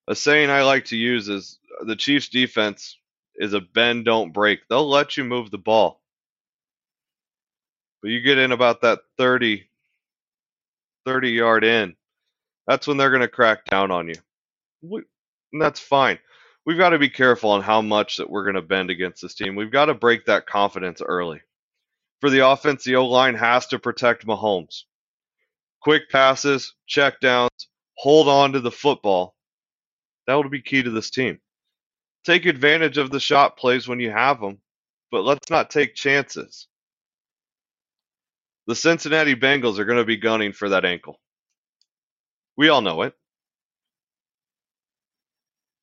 A 0.09 0.15
saying 0.15 0.51
I 0.51 0.63
like 0.63 0.87
to 0.87 0.97
use 0.97 1.29
is 1.29 1.59
the 1.83 1.97
Chiefs 1.97 2.29
defense 2.29 2.99
is 3.37 3.55
a 3.55 3.61
bend 3.61 4.07
don't 4.07 4.33
break. 4.33 4.61
They'll 4.69 4.89
let 4.89 5.17
you 5.17 5.25
move 5.25 5.51
the 5.51 5.59
ball. 5.59 6.03
But 8.03 8.11
you 8.13 8.21
get 8.23 8.39
in 8.39 8.53
about 8.53 8.83
that 8.83 9.01
30 9.19 9.69
30 11.07 11.31
yard 11.31 11.65
in. 11.65 11.97
That's 12.67 12.87
when 12.87 12.97
they're 12.99 13.11
going 13.11 13.23
to 13.23 13.29
crack 13.29 13.65
down 13.67 13.91
on 13.91 14.09
you. 14.09 14.17
And 15.53 15.63
that's 15.63 15.81
fine. 15.81 16.19
We've 16.67 16.79
got 16.79 16.91
to 16.91 16.99
be 16.99 17.11
careful 17.11 17.51
on 17.51 17.63
how 17.63 17.83
much 17.83 18.19
that 18.19 18.31
we're 18.31 18.45
going 18.45 18.57
to 18.57 18.63
bend 18.63 18.91
against 18.91 19.23
this 19.23 19.35
team. 19.35 19.57
We've 19.57 19.73
got 19.73 19.87
to 19.87 19.95
break 19.95 20.27
that 20.27 20.47
confidence 20.47 21.03
early. 21.03 21.41
For 22.21 22.31
the 22.31 22.47
offense, 22.47 22.85
the 22.85 22.97
O 22.97 23.07
line 23.07 23.35
has 23.35 23.67
to 23.69 23.79
protect 23.79 24.27
Mahomes. 24.27 24.83
Quick 25.81 26.11
passes, 26.11 26.75
check 26.87 27.21
downs, 27.21 27.69
hold 27.97 28.29
on 28.29 28.53
to 28.53 28.61
the 28.61 28.71
football. 28.71 29.35
That 30.27 30.35
will 30.35 30.49
be 30.51 30.63
key 30.63 30.83
to 30.83 30.91
this 30.91 31.11
team. 31.11 31.39
Take 32.25 32.47
advantage 32.47 32.99
of 32.99 33.11
the 33.11 33.21
shot 33.21 33.57
plays 33.57 33.89
when 33.89 34.01
you 34.01 34.11
have 34.11 34.41
them, 34.41 34.59
but 35.11 35.23
let's 35.23 35.49
not 35.51 35.71
take 35.71 35.95
chances. 35.95 36.67
The 38.67 38.75
Cincinnati 38.75 39.35
Bengals 39.35 39.79
are 39.79 39.87
going 39.87 39.99
to 39.99 40.05
be 40.05 40.19
gunning 40.19 40.53
for 40.53 40.69
that 40.69 40.85
ankle. 40.85 41.19
We 42.57 42.69
all 42.69 42.83
know 42.83 43.03
it. 43.03 43.15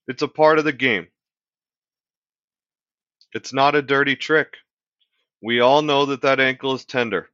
It's 0.07 0.21
a 0.21 0.27
part 0.27 0.59
of 0.59 0.65
the 0.65 0.73
game. 0.73 1.07
It's 3.33 3.53
not 3.53 3.75
a 3.75 3.81
dirty 3.81 4.15
trick. 4.15 4.53
We 5.45 5.59
all 5.59 5.83
know 5.83 6.07
that 6.07 6.23
that 6.23 6.39
ankle 6.39 6.73
is 6.73 6.85
tender, 6.85 7.29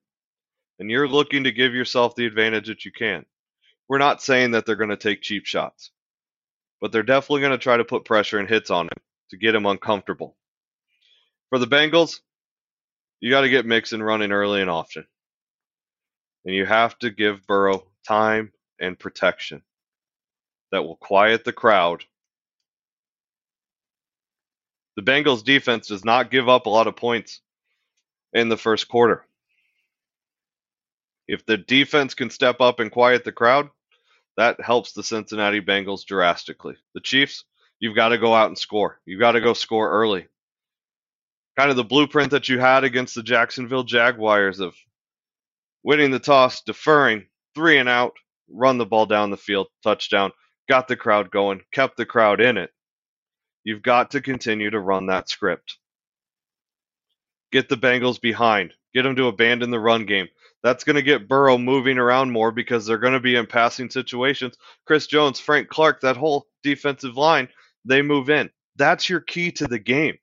and 0.79 0.91
you're 0.91 1.07
looking 1.07 1.45
to 1.45 1.51
give 1.53 1.73
yourself 1.73 2.13
the 2.13 2.25
advantage 2.25 2.67
that 2.67 2.83
you 2.83 2.91
can. 2.91 3.25
We're 3.87 3.99
not 3.99 4.21
saying 4.21 4.51
that 4.51 4.65
they're 4.65 4.75
going 4.75 4.89
to 4.89 4.97
take 4.97 5.21
cheap 5.21 5.45
shots, 5.45 5.91
but 6.81 6.91
they're 6.91 7.03
definitely 7.03 7.39
going 7.39 7.53
to 7.53 7.57
try 7.57 7.77
to 7.77 7.85
put 7.85 8.03
pressure 8.03 8.37
and 8.37 8.49
hits 8.49 8.69
on 8.69 8.87
him 8.87 8.97
to 9.29 9.37
get 9.37 9.55
him 9.55 9.65
uncomfortable. 9.65 10.35
For 11.51 11.57
the 11.57 11.67
Bengals, 11.67 12.19
you 13.21 13.29
got 13.29 13.41
to 13.41 13.49
get 13.49 13.65
Mixon 13.65 14.03
running 14.03 14.33
early 14.33 14.59
and 14.59 14.69
often. 14.69 15.07
And 16.43 16.53
you 16.53 16.65
have 16.65 16.99
to 16.99 17.11
give 17.11 17.47
Burrow 17.47 17.87
time 18.05 18.51
and 18.77 18.99
protection 18.99 19.61
that 20.73 20.83
will 20.83 20.97
quiet 20.97 21.45
the 21.45 21.53
crowd. 21.53 22.03
The 24.97 25.01
Bengals 25.01 25.45
defense 25.45 25.87
does 25.87 26.03
not 26.03 26.29
give 26.29 26.49
up 26.49 26.65
a 26.65 26.69
lot 26.69 26.87
of 26.87 26.97
points 26.97 27.39
in 28.33 28.49
the 28.49 28.57
first 28.57 28.87
quarter. 28.87 29.25
If 31.27 31.45
the 31.45 31.57
defense 31.57 32.13
can 32.13 32.29
step 32.29 32.61
up 32.61 32.79
and 32.79 32.91
quiet 32.91 33.23
the 33.23 33.31
crowd, 33.31 33.69
that 34.37 34.59
helps 34.61 34.93
the 34.93 35.03
Cincinnati 35.03 35.61
Bengals 35.61 36.05
drastically. 36.05 36.75
The 36.93 37.01
Chiefs, 37.01 37.45
you've 37.79 37.95
got 37.95 38.09
to 38.09 38.17
go 38.17 38.33
out 38.33 38.47
and 38.47 38.57
score. 38.57 38.99
You've 39.05 39.19
got 39.19 39.33
to 39.33 39.41
go 39.41 39.53
score 39.53 39.89
early. 39.89 40.27
Kind 41.57 41.69
of 41.69 41.75
the 41.75 41.83
blueprint 41.83 42.31
that 42.31 42.49
you 42.49 42.59
had 42.59 42.83
against 42.83 43.15
the 43.15 43.23
Jacksonville 43.23 43.83
Jaguars 43.83 44.59
of 44.59 44.73
winning 45.83 46.11
the 46.11 46.19
toss, 46.19 46.61
deferring, 46.61 47.27
three 47.55 47.77
and 47.77 47.89
out, 47.89 48.13
run 48.49 48.77
the 48.77 48.85
ball 48.85 49.05
down 49.05 49.31
the 49.31 49.37
field, 49.37 49.67
touchdown, 49.83 50.31
got 50.69 50.87
the 50.87 50.95
crowd 50.95 51.31
going, 51.31 51.61
kept 51.73 51.97
the 51.97 52.05
crowd 52.05 52.39
in 52.39 52.57
it. 52.57 52.71
You've 53.63 53.81
got 53.81 54.11
to 54.11 54.21
continue 54.21 54.69
to 54.69 54.79
run 54.79 55.07
that 55.07 55.29
script. 55.29 55.77
Get 57.51 57.69
the 57.69 57.77
Bengals 57.77 58.19
behind. 58.19 58.73
Get 58.93 59.03
them 59.03 59.15
to 59.15 59.27
abandon 59.27 59.71
the 59.71 59.79
run 59.79 60.05
game. 60.05 60.27
That's 60.63 60.83
going 60.83 60.95
to 60.95 61.01
get 61.01 61.27
Burrow 61.27 61.57
moving 61.57 61.97
around 61.97 62.31
more 62.31 62.51
because 62.51 62.85
they're 62.85 62.97
going 62.97 63.13
to 63.13 63.19
be 63.19 63.35
in 63.35 63.47
passing 63.47 63.89
situations. 63.89 64.57
Chris 64.85 65.07
Jones, 65.07 65.39
Frank 65.39 65.69
Clark, 65.69 66.01
that 66.01 66.17
whole 66.17 66.47
defensive 66.63 67.17
line, 67.17 67.49
they 67.85 68.01
move 68.01 68.29
in. 68.29 68.49
That's 68.75 69.09
your 69.09 69.21
key 69.21 69.51
to 69.53 69.67
the 69.67 69.79
game. 69.79 70.17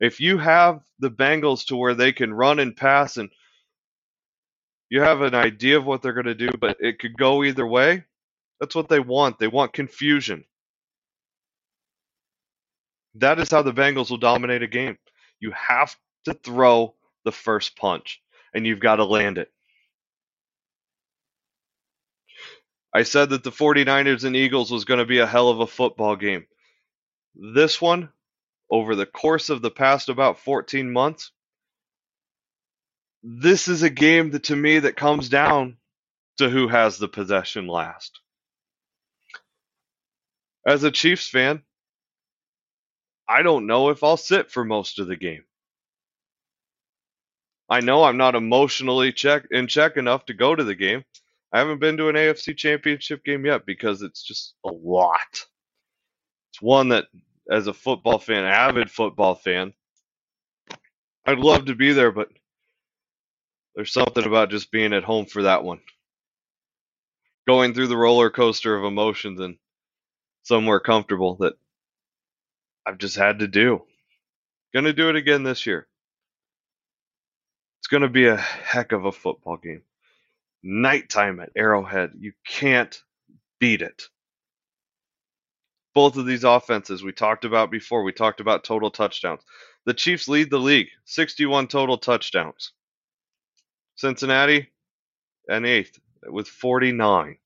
If 0.00 0.20
you 0.20 0.36
have 0.38 0.80
the 0.98 1.10
Bengals 1.10 1.66
to 1.66 1.76
where 1.76 1.94
they 1.94 2.12
can 2.12 2.34
run 2.34 2.58
and 2.58 2.76
pass 2.76 3.16
and 3.16 3.30
you 4.90 5.00
have 5.00 5.22
an 5.22 5.34
idea 5.34 5.78
of 5.78 5.86
what 5.86 6.02
they're 6.02 6.12
going 6.12 6.26
to 6.26 6.34
do, 6.34 6.50
but 6.60 6.76
it 6.80 6.98
could 6.98 7.16
go 7.16 7.44
either 7.44 7.66
way. 7.66 8.04
That's 8.60 8.74
what 8.74 8.88
they 8.88 9.00
want. 9.00 9.38
They 9.38 9.48
want 9.48 9.72
confusion. 9.72 10.44
That 13.14 13.38
is 13.40 13.50
how 13.50 13.62
the 13.62 13.72
Bengals 13.72 14.10
will 14.10 14.18
dominate 14.18 14.62
a 14.62 14.66
game. 14.66 14.98
You 15.42 15.50
have 15.50 15.96
to 16.26 16.34
throw 16.34 16.94
the 17.24 17.32
first 17.32 17.76
punch, 17.76 18.22
and 18.54 18.64
you've 18.64 18.78
got 18.78 18.96
to 18.96 19.04
land 19.04 19.38
it. 19.38 19.50
I 22.94 23.02
said 23.02 23.30
that 23.30 23.42
the 23.42 23.50
49ers 23.50 24.22
and 24.22 24.36
Eagles 24.36 24.70
was 24.70 24.84
going 24.84 25.00
to 25.00 25.04
be 25.04 25.18
a 25.18 25.26
hell 25.26 25.48
of 25.48 25.58
a 25.58 25.66
football 25.66 26.14
game. 26.14 26.46
This 27.34 27.80
one, 27.80 28.10
over 28.70 28.94
the 28.94 29.04
course 29.04 29.50
of 29.50 29.62
the 29.62 29.70
past 29.70 30.08
about 30.08 30.38
14 30.38 30.92
months, 30.92 31.32
this 33.24 33.66
is 33.66 33.82
a 33.82 33.90
game 33.90 34.30
that 34.30 34.44
to 34.44 34.54
me 34.54 34.78
that 34.78 34.94
comes 34.94 35.28
down 35.28 35.76
to 36.38 36.50
who 36.50 36.68
has 36.68 36.98
the 36.98 37.08
possession 37.08 37.66
last. 37.66 38.20
As 40.64 40.84
a 40.84 40.92
Chiefs 40.92 41.28
fan, 41.28 41.62
I 43.28 43.42
don't 43.42 43.66
know 43.66 43.90
if 43.90 44.02
I'll 44.02 44.16
sit 44.16 44.50
for 44.50 44.64
most 44.64 44.98
of 44.98 45.06
the 45.06 45.16
game. 45.16 45.44
I 47.68 47.80
know 47.80 48.04
I'm 48.04 48.18
not 48.18 48.34
emotionally 48.34 49.12
check 49.12 49.46
in 49.50 49.66
check 49.66 49.96
enough 49.96 50.26
to 50.26 50.34
go 50.34 50.54
to 50.54 50.64
the 50.64 50.74
game. 50.74 51.04
I 51.52 51.58
haven't 51.58 51.80
been 51.80 51.96
to 51.98 52.08
an 52.08 52.16
AFC 52.16 52.56
championship 52.56 53.24
game 53.24 53.46
yet 53.46 53.64
because 53.66 54.02
it's 54.02 54.22
just 54.22 54.54
a 54.64 54.70
lot. 54.70 55.46
It's 56.50 56.60
one 56.60 56.90
that 56.90 57.06
as 57.50 57.66
a 57.66 57.74
football 57.74 58.18
fan, 58.18 58.44
avid 58.44 58.90
football 58.90 59.34
fan. 59.34 59.72
I'd 61.26 61.38
love 61.38 61.66
to 61.66 61.74
be 61.74 61.92
there, 61.92 62.10
but 62.10 62.28
there's 63.74 63.92
something 63.92 64.24
about 64.24 64.50
just 64.50 64.70
being 64.70 64.92
at 64.92 65.04
home 65.04 65.26
for 65.26 65.42
that 65.42 65.64
one. 65.64 65.80
Going 67.46 67.74
through 67.74 67.88
the 67.88 67.96
roller 67.96 68.30
coaster 68.30 68.76
of 68.76 68.84
emotions 68.84 69.40
and 69.40 69.56
somewhere 70.42 70.80
comfortable 70.80 71.36
that 71.36 71.54
I've 72.86 72.98
just 72.98 73.16
had 73.16 73.40
to 73.40 73.48
do. 73.48 73.82
Gonna 74.74 74.92
do 74.92 75.08
it 75.08 75.16
again 75.16 75.42
this 75.42 75.66
year. 75.66 75.86
It's 77.80 77.88
gonna 77.88 78.08
be 78.08 78.26
a 78.26 78.36
heck 78.36 78.92
of 78.92 79.04
a 79.04 79.12
football 79.12 79.56
game. 79.56 79.82
Nighttime 80.62 81.40
at 81.40 81.50
Arrowhead. 81.56 82.12
You 82.18 82.32
can't 82.46 83.02
beat 83.58 83.82
it. 83.82 84.04
Both 85.94 86.16
of 86.16 86.26
these 86.26 86.44
offenses 86.44 87.02
we 87.02 87.12
talked 87.12 87.44
about 87.44 87.70
before. 87.70 88.02
We 88.02 88.12
talked 88.12 88.40
about 88.40 88.64
total 88.64 88.90
touchdowns. 88.90 89.42
The 89.84 89.94
Chiefs 89.94 90.28
lead 90.28 90.50
the 90.50 90.58
league, 90.58 90.88
61 91.04 91.68
total 91.68 91.98
touchdowns. 91.98 92.72
Cincinnati, 93.96 94.72
and 95.48 95.66
eighth 95.66 95.98
with 96.26 96.48
49. 96.48 97.36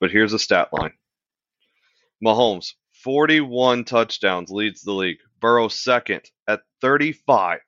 But 0.00 0.10
here's 0.10 0.32
a 0.32 0.38
stat 0.38 0.68
line 0.72 0.92
Mahomes, 2.24 2.74
41 3.04 3.84
touchdowns, 3.84 4.50
leads 4.50 4.82
the 4.82 4.92
league. 4.92 5.18
Burrow, 5.40 5.68
second 5.68 6.22
at 6.48 6.62
35. 6.80 7.60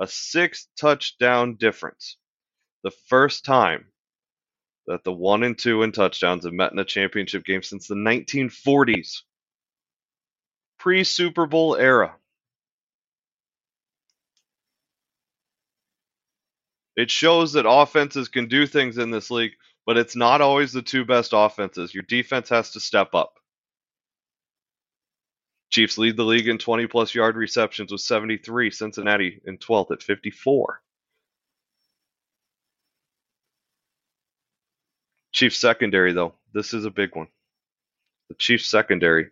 A 0.00 0.06
six 0.06 0.68
touchdown 0.78 1.56
difference. 1.56 2.16
The 2.82 2.90
first 3.08 3.44
time 3.44 3.86
that 4.86 5.04
the 5.04 5.12
one 5.12 5.44
and 5.44 5.56
two 5.56 5.82
in 5.82 5.92
touchdowns 5.92 6.44
have 6.44 6.52
met 6.52 6.72
in 6.72 6.78
a 6.78 6.84
championship 6.84 7.44
game 7.44 7.62
since 7.62 7.86
the 7.86 7.94
1940s. 7.94 9.22
Pre 10.78 11.04
Super 11.04 11.46
Bowl 11.46 11.76
era. 11.76 12.16
It 16.96 17.10
shows 17.10 17.52
that 17.54 17.68
offenses 17.68 18.28
can 18.28 18.48
do 18.48 18.66
things 18.66 18.98
in 18.98 19.10
this 19.10 19.30
league, 19.30 19.52
but 19.86 19.96
it's 19.96 20.16
not 20.16 20.40
always 20.40 20.72
the 20.72 20.82
two 20.82 21.04
best 21.04 21.30
offenses. 21.32 21.94
Your 21.94 22.02
defense 22.02 22.48
has 22.50 22.72
to 22.72 22.80
step 22.80 23.14
up. 23.14 23.34
Chiefs 25.72 25.96
lead 25.96 26.18
the 26.18 26.24
league 26.24 26.48
in 26.48 26.58
20 26.58 26.86
plus 26.86 27.14
yard 27.14 27.34
receptions 27.34 27.90
with 27.90 28.02
73, 28.02 28.70
Cincinnati 28.70 29.40
in 29.46 29.56
12th 29.56 29.90
at 29.90 30.02
54. 30.02 30.82
Chiefs 35.32 35.56
secondary, 35.56 36.12
though, 36.12 36.34
this 36.52 36.74
is 36.74 36.84
a 36.84 36.90
big 36.90 37.16
one. 37.16 37.28
The 38.28 38.34
Chiefs 38.34 38.70
secondary 38.70 39.30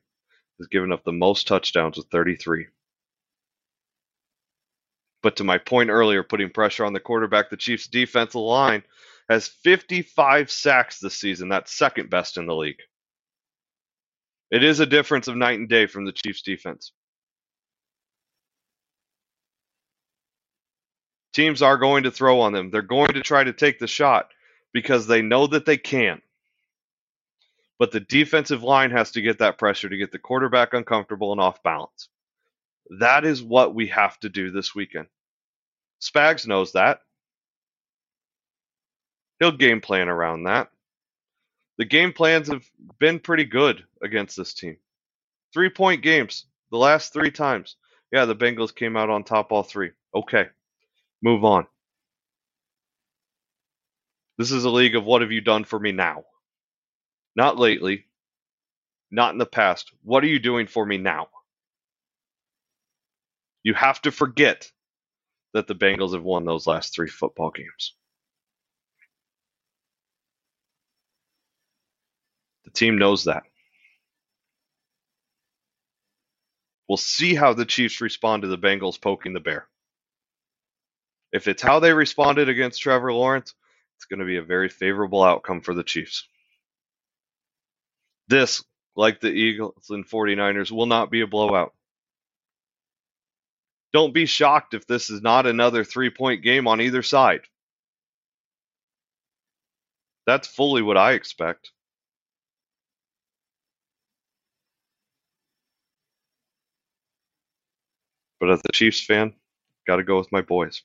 has 0.59 0.67
given 0.69 0.93
up 0.93 1.05
the 1.05 1.13
most 1.13 1.47
touchdowns 1.47 1.99
with 1.99 2.07
33. 2.07 2.69
But 5.23 5.37
to 5.37 5.45
my 5.45 5.59
point 5.59 5.91
earlier, 5.91 6.23
putting 6.23 6.49
pressure 6.49 6.87
on 6.87 6.95
the 6.95 7.01
quarterback, 7.01 7.51
the 7.51 7.59
Chiefs' 7.59 7.87
defensive 7.87 8.41
line 8.41 8.83
has 9.29 9.47
55 9.47 10.51
sacks 10.51 11.01
this 11.01 11.19
season. 11.19 11.51
That's 11.51 11.77
second 11.77 12.09
best 12.09 12.39
in 12.39 12.47
the 12.47 12.57
league. 12.57 12.81
It 14.51 14.65
is 14.65 14.81
a 14.81 14.87
difference 14.87 15.29
of 15.29 15.37
night 15.37 15.59
and 15.59 15.69
day 15.69 15.87
from 15.87 16.05
the 16.05 16.13
Chiefs' 16.13 16.43
defense. 16.43 16.93
Teams 21.33 21.63
are 21.63 21.77
going 21.77 22.03
to 22.03 22.11
throw 22.11 22.41
on 22.41 22.53
them. 22.53 22.71
They're 22.71 22.83
going 22.83 23.13
to 23.13 23.23
try 23.23 23.45
to 23.45 23.53
take 23.53 23.79
the 23.79 23.87
shot 23.87 24.29
because 24.73 25.07
they 25.07 25.23
know 25.23 25.47
that 25.47 25.65
they 25.65 25.77
can. 25.77 26.21
But 27.79 27.93
the 27.93 28.01
defensive 28.01 28.63
line 28.63 28.91
has 28.91 29.13
to 29.13 29.23
get 29.23 29.39
that 29.39 29.59
pressure 29.59 29.89
to 29.89 29.97
get 29.97 30.11
the 30.13 30.19
quarterback 30.19 30.75
uncomfortable 30.75 31.33
and 31.33 31.41
off 31.41 31.63
balance. 31.63 32.09
That 32.99 33.25
is 33.25 33.43
what 33.43 33.75
we 33.75 33.87
have 33.87 34.19
to 34.21 34.29
do 34.29 34.51
this 34.51 34.75
weekend. 34.75 35.07
Spags 36.03 36.47
knows 36.47 36.73
that. 36.73 37.01
He'll 39.39 39.53
game 39.53 39.81
plan 39.81 40.09
around 40.09 40.45
that. 40.45 40.71
The 41.81 41.87
game 41.87 42.13
plans 42.13 42.49
have 42.49 42.71
been 42.99 43.19
pretty 43.19 43.47
good 43.47 43.83
against 44.03 44.37
this 44.37 44.53
team. 44.53 44.77
Three 45.55 45.71
point 45.71 46.03
games 46.03 46.45
the 46.71 46.77
last 46.77 47.15
three 47.15 47.31
times. 47.31 47.77
Yeah, 48.13 48.27
the 48.27 48.37
Bengals 48.37 48.75
came 48.75 48.99
out 48.99 49.09
on 49.09 49.25
top 49.25 49.51
all 49.51 49.63
three. 49.63 49.93
Okay, 50.15 50.49
move 51.23 51.43
on. 51.43 51.67
This 54.37 54.53
is 54.53 54.65
a 54.65 54.69
league 54.69 54.95
of 54.95 55.07
what 55.07 55.23
have 55.23 55.33
you 55.33 55.41
done 55.41 55.65
for 55.65 55.81
me 55.81 55.91
now? 55.91 56.25
Not 57.35 57.57
lately, 57.59 58.05
not 59.11 59.33
in 59.33 59.39
the 59.39 59.47
past. 59.47 59.91
What 60.03 60.23
are 60.23 60.29
you 60.29 60.39
doing 60.39 60.67
for 60.67 60.85
me 60.85 60.99
now? 60.99 61.29
You 63.63 63.73
have 63.73 64.03
to 64.03 64.11
forget 64.11 64.71
that 65.55 65.67
the 65.67 65.75
Bengals 65.75 66.13
have 66.13 66.25
won 66.25 66.45
those 66.45 66.67
last 66.67 66.95
three 66.95 67.09
football 67.09 67.51
games. 67.51 67.95
The 72.73 72.79
team 72.79 72.99
knows 72.99 73.25
that. 73.25 73.43
We'll 76.89 76.97
see 76.97 77.35
how 77.35 77.53
the 77.53 77.65
Chiefs 77.65 78.01
respond 78.01 78.43
to 78.43 78.49
the 78.49 78.59
Bengals 78.59 79.01
poking 79.01 79.33
the 79.33 79.41
bear. 79.41 79.67
If 81.33 81.49
it's 81.49 81.63
how 81.63 81.81
they 81.81 81.93
responded 81.93 82.49
against 82.49 82.83
Trevor 82.83 83.13
Lawrence, 83.13 83.55
it's 83.97 84.07
going 84.07 84.21
to 84.21 84.25
be 84.25 84.37
a 84.37 84.43
very 84.43 84.69
favorable 84.69 85.23
outcome 85.23 85.61
for 85.61 85.75
the 85.75 85.85
Chiefs. 85.85 86.27
This, 88.29 88.65
like 88.97 89.21
the 89.21 89.31
Eagles 89.31 89.91
and 89.91 90.09
49ers, 90.09 90.71
will 90.71 90.87
not 90.87 91.11
be 91.11 91.21
a 91.21 91.27
blowout. 91.27 91.75
Don't 93.93 94.15
be 94.15 94.27
shocked 94.27 94.75
if 94.75 94.87
this 94.87 95.11
is 95.11 95.21
not 95.21 95.47
another 95.47 95.85
three 95.85 96.11
point 96.11 96.43
game 96.43 96.69
on 96.69 96.81
either 96.81 97.03
side. 97.03 97.41
That's 100.27 100.47
fully 100.47 100.83
what 100.83 100.97
I 100.97 101.13
expect. 101.13 101.73
But 108.41 108.51
as 108.51 108.63
a 108.67 108.73
Chiefs 108.73 109.05
fan, 109.05 109.35
got 109.87 109.97
to 109.97 110.03
go 110.03 110.19
with 110.19 110.33
my 110.33 110.41
boys. 110.41 110.83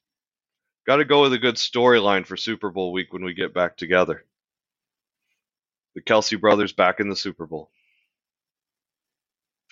Got 0.86 0.98
to 0.98 1.06
go 1.06 1.22
with 1.24 1.34
a 1.34 1.40
good 1.40 1.56
storyline 1.56 2.28
for 2.28 2.38
Super 2.38 2.70
Bowl 2.70 2.92
week 2.92 3.14
when 3.14 3.24
we 3.24 3.34
get 3.34 3.54
back 3.54 3.78
together. 3.78 4.24
The 5.96 6.02
Kelce 6.02 6.40
brothers 6.40 6.74
back 6.74 7.00
in 7.00 7.10
the 7.10 7.16
Super 7.16 7.46
Bowl. 7.46 7.72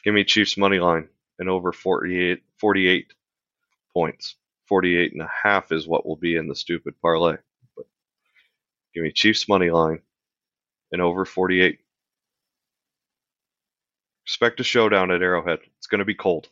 Give 0.03 0.13
me 0.13 0.23
Chiefs 0.23 0.57
money 0.57 0.79
line 0.79 1.09
and 1.37 1.49
over 1.49 1.71
48, 1.71 2.41
48 2.59 3.13
points. 3.93 4.35
48 4.67 5.11
and 5.11 5.21
a 5.21 5.29
half 5.43 5.71
is 5.71 5.85
what 5.85 6.05
will 6.05 6.15
be 6.15 6.35
in 6.35 6.47
the 6.47 6.55
stupid 6.55 6.95
parlay. 7.01 7.35
But 7.75 7.85
give 8.95 9.03
me 9.03 9.11
Chiefs 9.11 9.47
money 9.49 9.69
line 9.69 10.01
and 10.91 11.01
over 11.01 11.25
48. 11.25 11.79
Expect 14.25 14.61
a 14.61 14.63
showdown 14.63 15.11
at 15.11 15.21
Arrowhead. 15.21 15.59
It's 15.77 15.87
going 15.87 15.99
to 15.99 16.05
be 16.05 16.15
cold. 16.15 16.47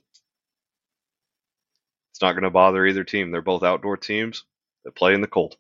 It's 2.21 2.23
not 2.23 2.33
going 2.33 2.43
to 2.43 2.51
bother 2.51 2.85
either 2.85 3.03
team. 3.03 3.31
They're 3.31 3.41
both 3.41 3.63
outdoor 3.63 3.97
teams 3.97 4.43
that 4.85 4.95
play 4.95 5.15
in 5.15 5.21
the 5.21 5.27
cold. 5.27 5.57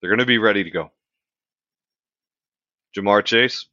They're 0.00 0.10
going 0.10 0.18
to 0.18 0.26
be 0.26 0.36
ready 0.36 0.64
to 0.64 0.70
go. 0.70 0.90
Ja'Marr 2.94 3.24
Chase, 3.24 3.64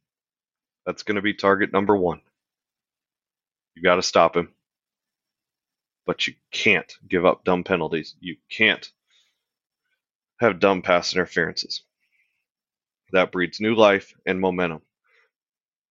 that's 0.86 1.02
going 1.02 1.16
to 1.16 1.20
be 1.20 1.34
target 1.34 1.70
number 1.70 1.94
one. 1.94 2.22
You 3.74 3.82
got 3.82 3.96
to 3.96 4.02
stop 4.02 4.34
him 4.34 4.54
but 6.06 6.26
you 6.26 6.34
can't 6.50 6.92
give 7.08 7.24
up 7.24 7.44
dumb 7.44 7.64
penalties. 7.64 8.14
You 8.20 8.36
can't 8.50 8.90
have 10.40 10.60
dumb 10.60 10.82
pass 10.82 11.14
interferences. 11.14 11.82
That 13.12 13.30
breeds 13.30 13.60
new 13.60 13.74
life 13.74 14.14
and 14.26 14.40
momentum. 14.40 14.80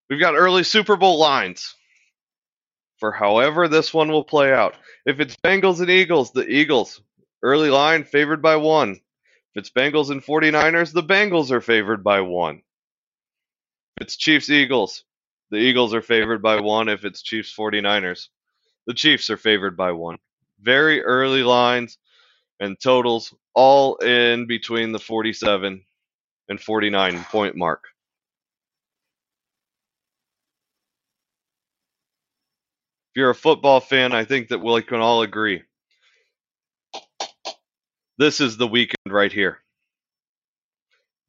We've 0.10 0.19
got 0.19 0.36
early 0.36 0.63
Super 0.63 0.97
Bowl 0.97 1.19
lines 1.19 1.76
for 3.01 3.11
however 3.11 3.67
this 3.67 3.93
one 3.93 4.11
will 4.11 4.23
play 4.23 4.53
out. 4.53 4.75
If 5.07 5.19
it's 5.19 5.35
Bengals 5.35 5.81
and 5.81 5.89
Eagles, 5.89 6.31
the 6.31 6.47
Eagles, 6.47 7.01
early 7.41 7.71
line 7.71 8.03
favored 8.03 8.43
by 8.43 8.57
one. 8.57 8.91
If 8.91 9.55
it's 9.55 9.71
Bengals 9.71 10.11
and 10.11 10.23
49ers, 10.23 10.93
the 10.93 11.03
Bengals 11.03 11.49
are 11.49 11.61
favored 11.61 12.03
by 12.03 12.21
one. 12.21 12.61
If 13.97 14.05
it's 14.05 14.17
Chiefs 14.17 14.51
Eagles, 14.51 15.03
the 15.49 15.57
Eagles 15.57 15.95
are 15.95 16.03
favored 16.03 16.43
by 16.43 16.61
one. 16.61 16.89
If 16.89 17.03
it's 17.03 17.23
Chiefs 17.23 17.53
49ers, 17.57 18.27
the 18.85 18.93
Chiefs 18.93 19.31
are 19.31 19.37
favored 19.37 19.75
by 19.75 19.93
one. 19.93 20.19
Very 20.61 21.03
early 21.03 21.41
lines 21.41 21.97
and 22.59 22.79
totals 22.79 23.33
all 23.55 23.95
in 23.95 24.45
between 24.45 24.91
the 24.91 24.99
47 24.99 25.83
and 26.49 26.61
49 26.61 27.23
point 27.31 27.55
mark. 27.55 27.83
If 33.12 33.17
you're 33.19 33.32
a 33.32 33.36
football 33.36 33.82
fan, 33.82 34.13
I 34.13 34.26
think 34.26 34.50
that 34.50 34.60
we 34.60 34.82
can 34.84 35.02
all 35.02 35.21
agree. 35.24 35.63
This 38.17 38.41
is 38.41 38.58
the 38.58 38.67
weekend 38.67 39.12
right 39.12 39.32
here. 39.34 39.60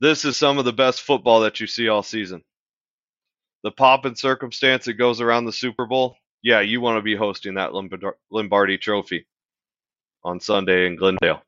This 0.01 0.25
is 0.25 0.37
some 0.37 0.59
of 0.59 0.65
the 0.67 0.73
best 0.73 1.03
football 1.03 1.41
that 1.43 1.61
you 1.61 1.67
see 1.67 1.89
all 1.89 2.03
season. 2.03 2.43
the 3.63 3.71
pop 3.73 4.05
and 4.05 4.19
circumstance 4.19 4.87
that 4.87 4.95
goes 4.95 5.21
around 5.21 5.45
the 5.47 5.53
Super 5.53 5.87
Bowl, 5.87 6.17
yeah, 6.43 6.61
you 6.61 6.81
want 6.81 6.99
to 6.99 7.03
be 7.03 7.17
hosting 7.17 7.55
that 7.55 7.73
Lombardi 8.31 8.79
Trophy 8.79 9.27
on 10.25 10.41
Sunday 10.41 10.87
in 10.87 10.97
Glendale. 10.97 11.43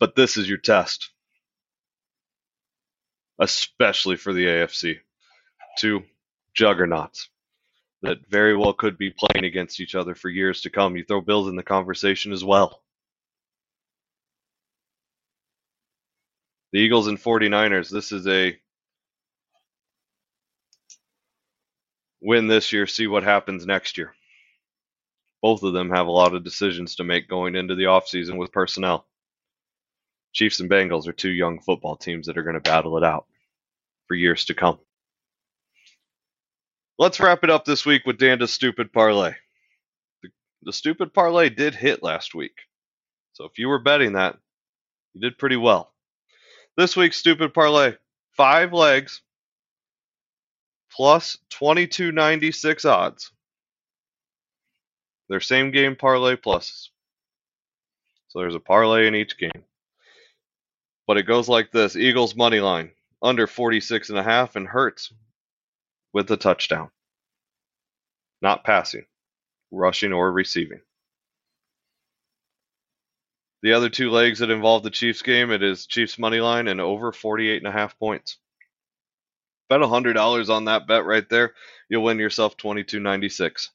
But 0.00 0.16
this 0.16 0.36
is 0.36 0.48
your 0.48 0.58
test, 0.58 1.10
especially 3.38 4.16
for 4.16 4.32
the 4.32 4.46
AFC. 4.46 4.98
Two 5.78 6.02
juggernauts 6.54 7.28
that 8.02 8.18
very 8.28 8.56
well 8.56 8.72
could 8.72 8.98
be 8.98 9.10
playing 9.10 9.44
against 9.44 9.80
each 9.80 9.94
other 9.94 10.14
for 10.14 10.28
years 10.28 10.62
to 10.62 10.70
come. 10.70 10.96
You 10.96 11.04
throw 11.04 11.20
Bills 11.20 11.48
in 11.48 11.56
the 11.56 11.62
conversation 11.62 12.32
as 12.32 12.44
well. 12.44 12.82
The 16.72 16.80
Eagles 16.80 17.06
and 17.06 17.18
49ers, 17.18 17.90
this 17.90 18.12
is 18.12 18.26
a 18.26 18.58
win 22.20 22.48
this 22.48 22.72
year, 22.72 22.86
see 22.86 23.06
what 23.06 23.22
happens 23.22 23.66
next 23.66 23.98
year. 23.98 24.14
Both 25.42 25.62
of 25.64 25.72
them 25.72 25.90
have 25.90 26.06
a 26.06 26.12
lot 26.12 26.34
of 26.34 26.44
decisions 26.44 26.96
to 26.96 27.04
make 27.04 27.28
going 27.28 27.56
into 27.56 27.74
the 27.74 27.84
offseason 27.84 28.36
with 28.36 28.52
personnel. 28.52 29.06
Chiefs 30.32 30.60
and 30.60 30.70
Bengals 30.70 31.06
are 31.06 31.12
two 31.12 31.30
young 31.30 31.60
football 31.60 31.96
teams 31.96 32.26
that 32.26 32.38
are 32.38 32.42
going 32.42 32.54
to 32.54 32.60
battle 32.60 32.96
it 32.96 33.04
out 33.04 33.26
for 34.08 34.14
years 34.14 34.46
to 34.46 34.54
come. 34.54 34.78
Let's 36.98 37.20
wrap 37.20 37.42
it 37.42 37.50
up 37.50 37.64
this 37.64 37.86
week 37.86 38.02
with 38.06 38.18
Danda's 38.18 38.52
stupid 38.52 38.92
parlay. 38.92 39.34
The, 40.22 40.28
the 40.62 40.72
stupid 40.72 41.14
parlay 41.14 41.48
did 41.48 41.74
hit 41.74 42.02
last 42.02 42.34
week. 42.34 42.52
So 43.32 43.44
if 43.44 43.58
you 43.58 43.68
were 43.68 43.78
betting 43.78 44.12
that, 44.12 44.38
you 45.14 45.20
did 45.20 45.38
pretty 45.38 45.56
well. 45.56 45.92
This 46.76 46.96
week's 46.96 47.16
stupid 47.16 47.54
parlay, 47.54 47.94
five 48.36 48.72
legs 48.72 49.22
plus 50.90 51.38
2296 51.50 52.84
odds. 52.84 53.32
They're 55.28 55.40
same 55.40 55.70
game 55.70 55.96
parlay 55.96 56.36
pluses. 56.36 56.88
So 58.28 58.38
there's 58.38 58.54
a 58.54 58.60
parlay 58.60 59.06
in 59.06 59.14
each 59.14 59.38
game. 59.38 59.64
But 61.06 61.16
it 61.16 61.22
goes 61.22 61.48
like 61.48 61.70
this 61.70 61.96
Eagles 61.96 62.36
money 62.36 62.60
line 62.60 62.92
under 63.22 63.46
46 63.46 64.10
and 64.10 64.18
a 64.18 64.22
half 64.22 64.56
and 64.56 64.66
Hurts 64.66 65.12
with 66.12 66.30
a 66.30 66.36
touchdown. 66.36 66.90
Not 68.40 68.64
passing, 68.64 69.06
rushing 69.70 70.12
or 70.12 70.32
receiving. 70.32 70.80
The 73.62 73.74
other 73.74 73.88
two 73.88 74.10
legs 74.10 74.40
that 74.40 74.50
involve 74.50 74.82
the 74.82 74.90
Chiefs 74.90 75.22
game, 75.22 75.52
it 75.52 75.62
is 75.62 75.86
Chiefs 75.86 76.18
money 76.18 76.40
line 76.40 76.66
and 76.66 76.80
over 76.80 77.12
48 77.12 77.58
and 77.58 77.68
a 77.68 77.72
half 77.72 77.98
points. 77.98 78.38
Bet 79.68 79.80
$100 79.80 80.50
on 80.50 80.64
that 80.66 80.88
bet 80.88 81.04
right 81.04 81.28
there, 81.28 81.54
you'll 81.88 82.02
win 82.02 82.18
yourself 82.18 82.56
22.96. 82.56 83.68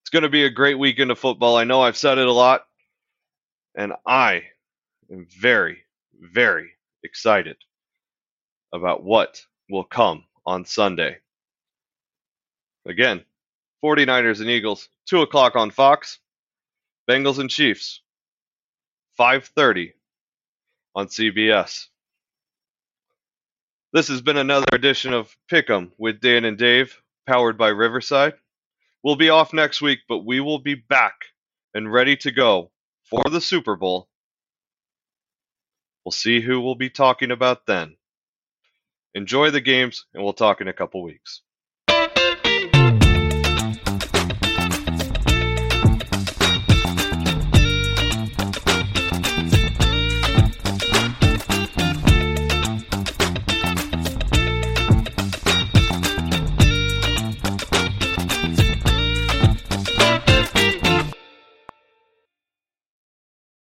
It's 0.00 0.10
going 0.10 0.22
to 0.22 0.30
be 0.30 0.44
a 0.44 0.50
great 0.50 0.78
weekend 0.78 1.10
of 1.10 1.18
football. 1.18 1.56
I 1.56 1.64
know 1.64 1.82
I've 1.82 1.98
said 1.98 2.16
it 2.16 2.26
a 2.26 2.32
lot, 2.32 2.62
and 3.76 3.92
I 4.06 4.44
am 5.12 5.26
very, 5.38 5.80
very 6.18 6.70
excited 7.04 7.56
about 8.72 9.02
what 9.02 9.44
will 9.70 9.84
come 9.84 10.24
on 10.46 10.64
Sunday. 10.64 11.18
Again, 12.86 13.24
49ers 13.84 14.40
and 14.40 14.50
Eagles, 14.50 14.88
2 15.06 15.22
o'clock 15.22 15.56
on 15.56 15.70
Fox. 15.70 16.18
Bengals 17.08 17.38
and 17.38 17.48
Chiefs, 17.48 18.02
5.30 19.18 19.94
on 20.94 21.06
CBS. 21.06 21.86
This 23.94 24.08
has 24.08 24.20
been 24.20 24.36
another 24.36 24.66
edition 24.74 25.14
of 25.14 25.34
Pick'em 25.50 25.90
with 25.96 26.20
Dan 26.20 26.44
and 26.44 26.58
Dave, 26.58 27.00
powered 27.26 27.56
by 27.56 27.68
Riverside. 27.68 28.34
We'll 29.02 29.16
be 29.16 29.30
off 29.30 29.54
next 29.54 29.80
week, 29.80 30.00
but 30.06 30.26
we 30.26 30.40
will 30.40 30.58
be 30.58 30.74
back 30.74 31.14
and 31.72 31.90
ready 31.90 32.14
to 32.18 32.30
go 32.30 32.70
for 33.04 33.22
the 33.30 33.40
Super 33.40 33.74
Bowl. 33.74 34.06
We'll 36.04 36.12
see 36.12 36.42
who 36.42 36.60
we'll 36.60 36.74
be 36.74 36.90
talking 36.90 37.30
about 37.30 37.64
then. 37.64 37.96
Enjoy 39.14 39.50
the 39.50 39.60
games, 39.60 40.06
and 40.14 40.22
we'll 40.22 40.32
talk 40.32 40.60
in 40.60 40.68
a 40.68 40.72
couple 40.72 41.02
weeks. 41.02 41.42